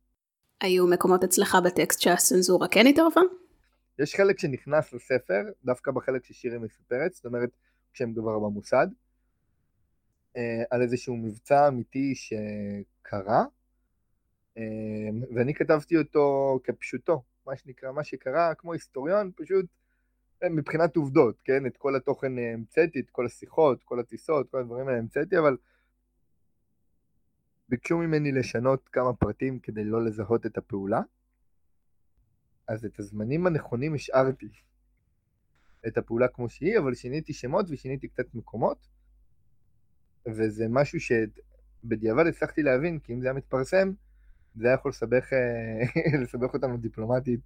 [0.62, 3.22] היו מקומות אצלך בטקסט שהצנזורה כן התערבה?
[4.00, 7.50] יש חלק שנכנס לספר, דווקא בחלק ששירי מספרת, זאת אומרת,
[7.94, 8.88] כשהם כבר במוסד,
[10.34, 10.40] uh,
[10.72, 13.46] על איזשהו מבצע אמיתי שקרה,
[15.36, 19.66] ואני כתבתי אותו כפשוטו, מה שנקרא, מה שקרה, כמו היסטוריון, פשוט
[20.44, 21.66] אה, מבחינת עובדות, כן?
[21.66, 25.58] את כל התוכן אה, המצאתי, את כל השיחות, כל הטיסות, כל הדברים האלה המצאתי, אבל
[27.70, 31.02] ביקשו ממני לשנות כמה פרטים כדי לא לזהות את הפעולה,
[32.68, 34.48] אז את הזמנים הנכונים השארתי
[35.88, 38.88] את הפעולה כמו שהיא, אבל שיניתי שמות ושיניתי קצת מקומות,
[40.28, 43.92] וזה משהו שבדיעבד הצלחתי להבין, כי אם זה היה מתפרסם,
[44.58, 47.40] זה היה יכול לסבך, אה, לסבך אותנו דיפלומטית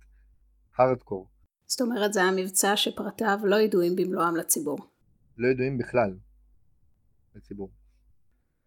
[0.77, 1.27] הארדקור.
[1.67, 4.77] זאת אומרת, זה היה מבצע שפרטיו לא ידועים במלואם לציבור.
[5.37, 6.17] לא ידועים בכלל
[7.35, 7.69] לציבור.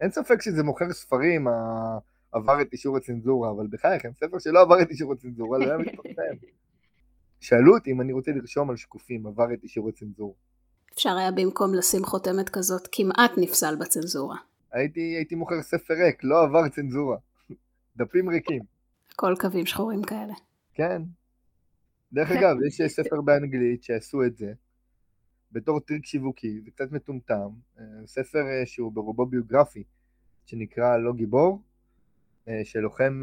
[0.01, 1.47] אין ספק שזה מוכר ספרים,
[2.33, 6.47] עבר את אישור הצנזורה, אבל בחייכם, ספר שלא עבר את אישור הצנזורה לא היה מתפרסם.
[7.41, 10.35] שאלו אותי אם אני רוצה לרשום על שקופים, עבר את אישור הצנזורה.
[10.95, 14.37] אפשר היה במקום לשים חותמת כזאת, כמעט נפסל בצנזורה.
[14.73, 17.17] הייתי, הייתי מוכר ספר ריק, לא עבר צנזורה.
[17.97, 18.63] דפים ריקים.
[19.17, 20.35] כל קווים שחורים כאלה.
[20.75, 21.03] כן.
[22.13, 24.53] דרך אגב, יש ספר באנגלית שעשו את זה,
[25.53, 29.85] בתור טריק שיווקי, זה קצת מטומטם, אה, ספר אה, שהוא ברובו ביוגרפי,
[30.47, 31.63] שנקרא לא גיבור,
[32.49, 33.23] אה, שלוחם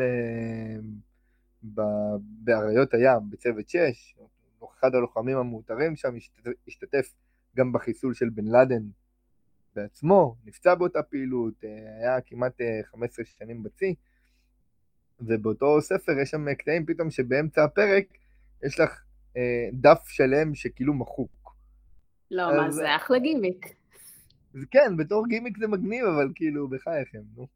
[2.22, 4.16] באריות הים, בצוות 6,
[4.80, 6.16] אחד הלוחמים המעוטרים שם,
[6.68, 7.14] השתתף
[7.56, 8.84] גם בחיסול של בן לאדן
[9.76, 11.64] בעצמו, נפצע באותה פעילות,
[12.00, 13.96] היה כמעט 15 שנים בצי,
[15.22, 18.06] ובאותו ספר יש שם קטעים פתאום שבאמצע הפרק
[18.64, 19.02] יש לך
[19.38, 21.56] אה, דף שלם שכאילו מחוק.
[22.32, 22.56] לא, אז...
[22.56, 23.66] מה זה אחלה גימיק.
[24.54, 27.48] זה כן, בתור גימיק זה מגניב, אבל כאילו, בחייכם, נו.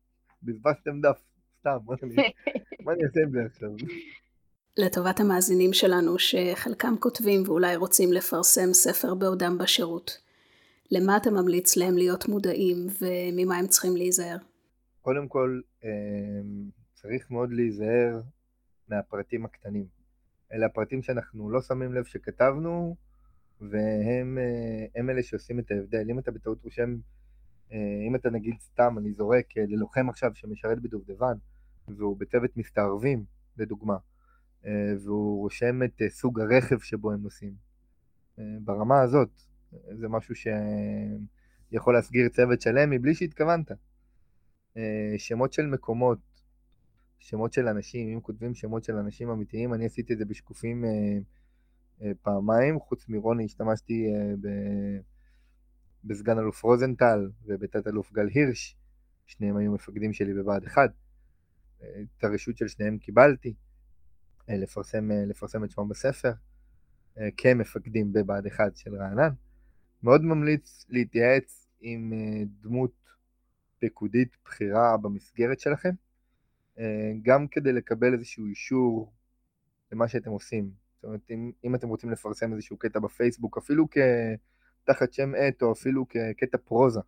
[0.44, 1.20] בזבזתם דף,
[1.60, 2.16] סתם, מה אני,
[2.86, 3.70] מה אני אעשה עם זה עכשיו?
[4.78, 10.18] לטובת המאזינים שלנו, שחלקם כותבים ואולי רוצים לפרסם ספר בעודם בשירות,
[10.92, 14.38] למה אתה ממליץ להם להיות מודעים וממה הם צריכים להיזהר?
[15.02, 15.90] קודם כל, אה,
[17.06, 18.22] צריך מאוד להיזהר
[18.90, 19.86] מהפרטים הקטנים.
[20.54, 22.96] אלה הפרטים שאנחנו לא שמים לב שכתבנו,
[23.62, 26.10] והם אה, אלה שעושים את ההבדל.
[26.10, 26.96] אם אתה בטעות רושם,
[27.72, 27.78] אה,
[28.08, 31.38] אם אתה נגיד סתם, אני זורק אה, ללוחם עכשיו שמשרת בדובדבן,
[31.88, 33.24] והוא בצוות מסתערבים,
[33.58, 33.98] לדוגמה,
[35.04, 37.54] והוא רושם את סוג הרכב שבו הם נוסעים.
[38.38, 39.30] ברמה הזאת,
[39.92, 43.72] זה משהו שיכול להסגיר צוות שלם מבלי שהתכוונת.
[45.18, 46.35] שמות של מקומות,
[47.20, 50.86] שמות של אנשים, אם כותבים שמות של אנשים אמיתיים, אני עשיתי את זה בשקופים
[52.02, 54.48] אה, פעמיים, חוץ מרוני השתמשתי אה, ב...
[56.04, 58.78] בסגן אלוף רוזנטל ובתת אלוף גל הירש,
[59.26, 60.92] שניהם היו מפקדים שלי בבה"ד 1.
[61.82, 61.88] אה,
[62.18, 63.54] את הרשות של שניהם קיבלתי,
[64.48, 66.32] לפרסם, לפרסם את שמם בספר,
[67.38, 69.30] כמפקדים בבה"ד 1 של רענן.
[70.04, 72.14] מאוד ממליץ להתייעץ עם
[72.62, 72.92] דמות
[73.82, 75.90] פקודית בכירה במסגרת שלכם,
[77.22, 79.14] גם כדי לקבל איזשהו אישור
[79.92, 80.72] למה שאתם עושים.
[80.96, 83.88] זאת אומרת, אם, אם אתם רוצים לפרסם איזשהו קטע בפייסבוק, אפילו
[84.84, 87.00] תחת שם עט או אפילו כקטע פרוזה,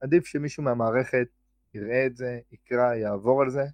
[0.00, 1.28] עדיף שמישהו מהמערכת
[1.74, 3.64] יראה את זה, יקרא, יעבור על זה,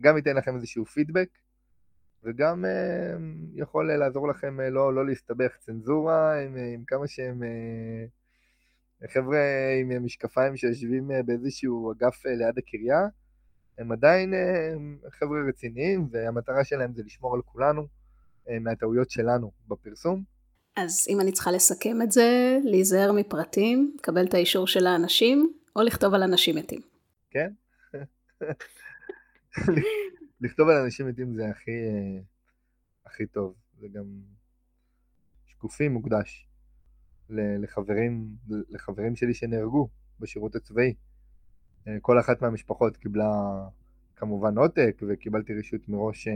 [0.00, 1.28] גם ייתן לכם איזשהו פידבק,
[2.24, 3.16] וגם אה,
[3.54, 5.56] יכול לעזור לכם אה, לא, לא להסתבך.
[5.60, 9.40] צנזורה עם, עם כמה שהם אה, חבר'ה
[9.80, 13.08] עם משקפיים שיושבים אה, באיזשהו אגף אה, ליד הקריה,
[13.78, 14.34] הם עדיין
[15.10, 17.86] חבר'ה רציניים, והמטרה שלהם זה לשמור על כולנו.
[18.48, 20.24] אה, מהטעויות שלנו בפרסום.
[20.76, 25.82] אז אם אני צריכה לסכם את זה, להיזהר מפרטים, לקבל את האישור של האנשים, או
[25.82, 26.80] לכתוב על אנשים מתים.
[27.30, 27.52] כן.
[30.40, 32.20] לכתוב על אנשים מתים זה הכי, אה,
[33.06, 33.54] הכי טוב.
[33.80, 34.04] זה גם
[35.46, 36.46] שקופים מוקדש
[37.30, 39.88] לחברים, לחברים שלי שנהרגו
[40.20, 40.94] בשירות הצבאי.
[41.88, 43.30] אה, כל אחת מהמשפחות קיבלה
[44.16, 46.28] כמובן עותק, וקיבלתי רשות מראש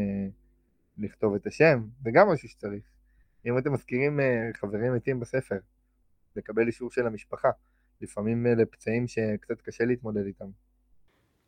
[0.98, 2.82] לכתוב את השם, זה גם משהו שצריך.
[3.46, 5.58] אם אתם מזכירים אה, חברים מתים בספר,
[6.36, 7.50] לקבל אישור של המשפחה.
[8.00, 10.48] לפעמים אלה פצעים שקצת קשה להתמודד איתם.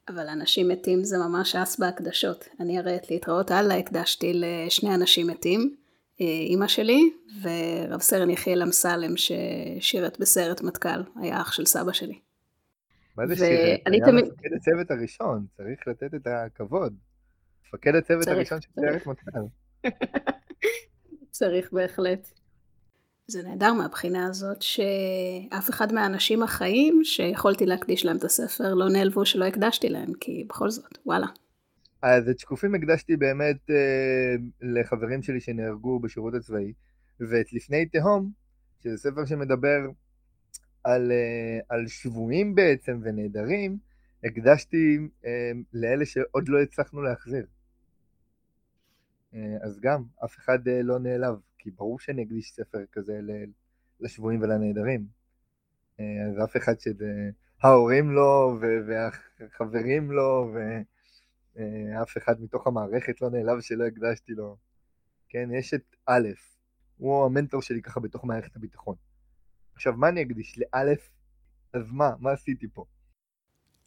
[0.08, 2.48] אבל אנשים מתים זה ממש אס בהקדשות.
[2.60, 5.76] אני הרי את להתראות הלאה הקדשתי לשני אנשים מתים,
[6.20, 7.10] אה, אימא שלי
[7.42, 12.25] ורב סרן יחיאל אמסלם ששירת בסיירת מטכ"ל, היה אח של סבא שלי.
[13.16, 13.80] מה זה שירת?
[13.86, 14.24] היה תמיד...
[14.24, 16.94] מפקד הצוות הראשון, צריך לתת את הכבוד.
[17.66, 19.88] מפקד הצוות הראשון של סיירת מטכ"ל.
[21.30, 22.28] צריך בהחלט.
[23.28, 29.26] זה נהדר מהבחינה הזאת שאף אחד מהאנשים החיים שיכולתי להקדיש להם את הספר לא נעלבו
[29.26, 31.26] שלא הקדשתי להם, כי בכל זאת, וואלה.
[32.02, 36.72] אז את שקופים הקדשתי באמת אה, לחברים שלי שנהרגו בשירות הצבאי,
[37.20, 38.30] ואת לפני תהום,
[38.82, 39.78] שזה ספר שמדבר
[40.86, 43.78] על, אה, על שבויים בעצם ונעדרים,
[44.24, 47.46] הקדשתי אה, לאלה שעוד לא הצלחנו להחזיר.
[49.34, 53.20] אה, אז גם, אף אחד לא נעלב, כי ברור שאני אקדיש ספר כזה
[54.00, 55.06] לשבויים ולנעדרים.
[55.98, 57.30] אז אף אחד שזה,
[57.62, 60.54] ההורים לא, והחברים לא,
[61.54, 64.56] ואף אחד מתוך המערכת לא נעלב שלא הקדשתי לו.
[65.28, 66.28] כן, יש את א',
[66.96, 68.96] הוא המנטור שלי ככה בתוך מערכת הביטחון.
[69.76, 70.58] עכשיו, מה אני אקדיש?
[70.58, 71.10] לאלף?
[71.72, 72.10] אז מה?
[72.20, 72.84] מה עשיתי פה?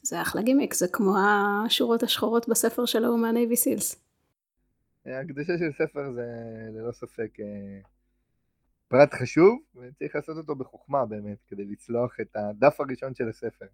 [0.03, 3.95] זה אחלה גימיק, זה כמו השורות השחורות בספר של ההוא מהנייבי סילס.
[5.05, 6.25] הקדושה של ספר זה
[6.73, 7.79] ללא ספק אה,
[8.87, 13.65] פרט חשוב, וצריך לעשות אותו בחוכמה באמת, כדי לצלוח את הדף הראשון של הספר.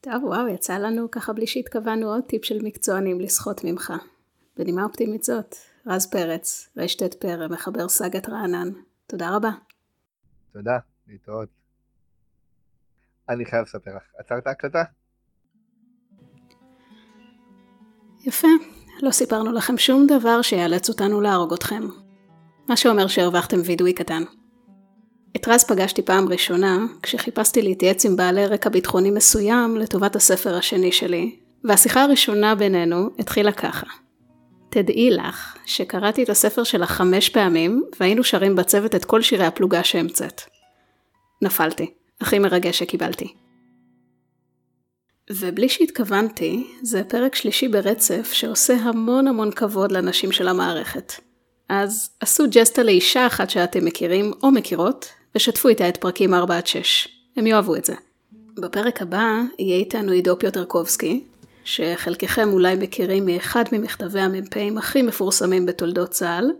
[0.00, 3.92] טוב, וואו, יצא לנו ככה בלי שהתכוונו עוד טיפ של מקצוענים לסחוט ממך.
[4.56, 5.54] בנימה אופטימית זאת,
[5.86, 8.68] רז פרץ, רשת פרא, מחבר סאגת רענן.
[9.06, 9.50] תודה רבה.
[10.52, 11.59] תודה, להתראות.
[13.30, 14.82] אני חייב לספר לך, עצרת הקלטה?
[18.26, 18.48] יפה,
[19.02, 21.82] לא סיפרנו לכם שום דבר שיאלץ אותנו להרוג אתכם.
[22.68, 24.22] מה שאומר שהרווחתם וידוי קטן.
[25.36, 30.92] את רז פגשתי פעם ראשונה, כשחיפשתי להתייעץ עם בעלי רקע ביטחוני מסוים לטובת הספר השני
[30.92, 33.86] שלי, והשיחה הראשונה בינינו התחילה ככה.
[34.70, 39.84] תדעי לך שקראתי את הספר שלך חמש פעמים, והיינו שרים בצוות את כל שירי הפלוגה
[39.84, 40.40] שהמצאת.
[41.42, 41.99] נפלתי.
[42.20, 43.34] הכי מרגש שקיבלתי.
[45.30, 51.12] ובלי שהתכוונתי, זה פרק שלישי ברצף שעושה המון המון כבוד לנשים של המערכת.
[51.68, 56.36] אז עשו ג'סטה לאישה אחת שאתם מכירים או מכירות, ושתפו איתה את פרקים 4-6.
[57.36, 57.94] הם יאהבו את זה.
[58.56, 61.24] בפרק הבא יהיה איתנו עידו פיוטרקובסקי,
[61.64, 66.50] שחלקכם אולי מכירים מאחד ממכתבי המ"פים הכי מפורסמים בתולדות צה"ל,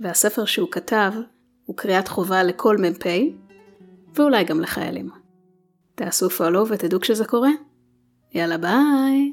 [0.00, 1.12] והספר שהוא כתב
[1.64, 3.06] הוא קריאת חובה לכל מ"פ,
[4.14, 5.10] ואולי גם לחיילים.
[5.94, 7.50] תעשו פולו ותדעו כשזה קורה.
[8.34, 9.32] יאללה ביי!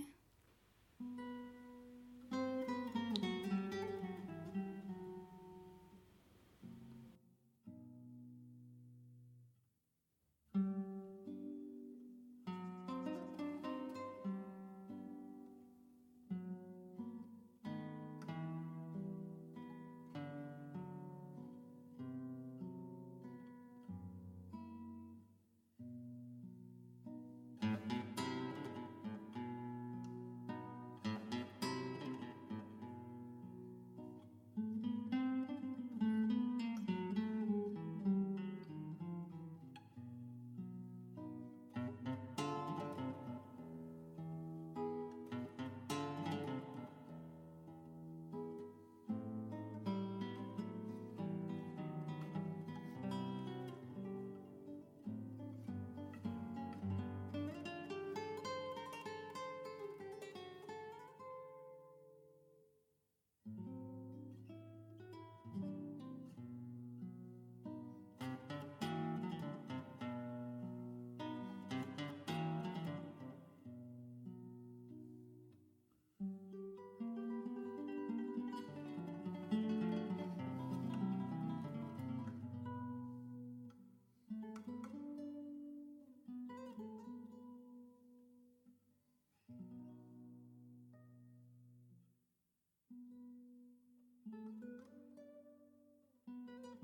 [94.32, 94.64] Thank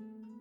[0.00, 0.35] you.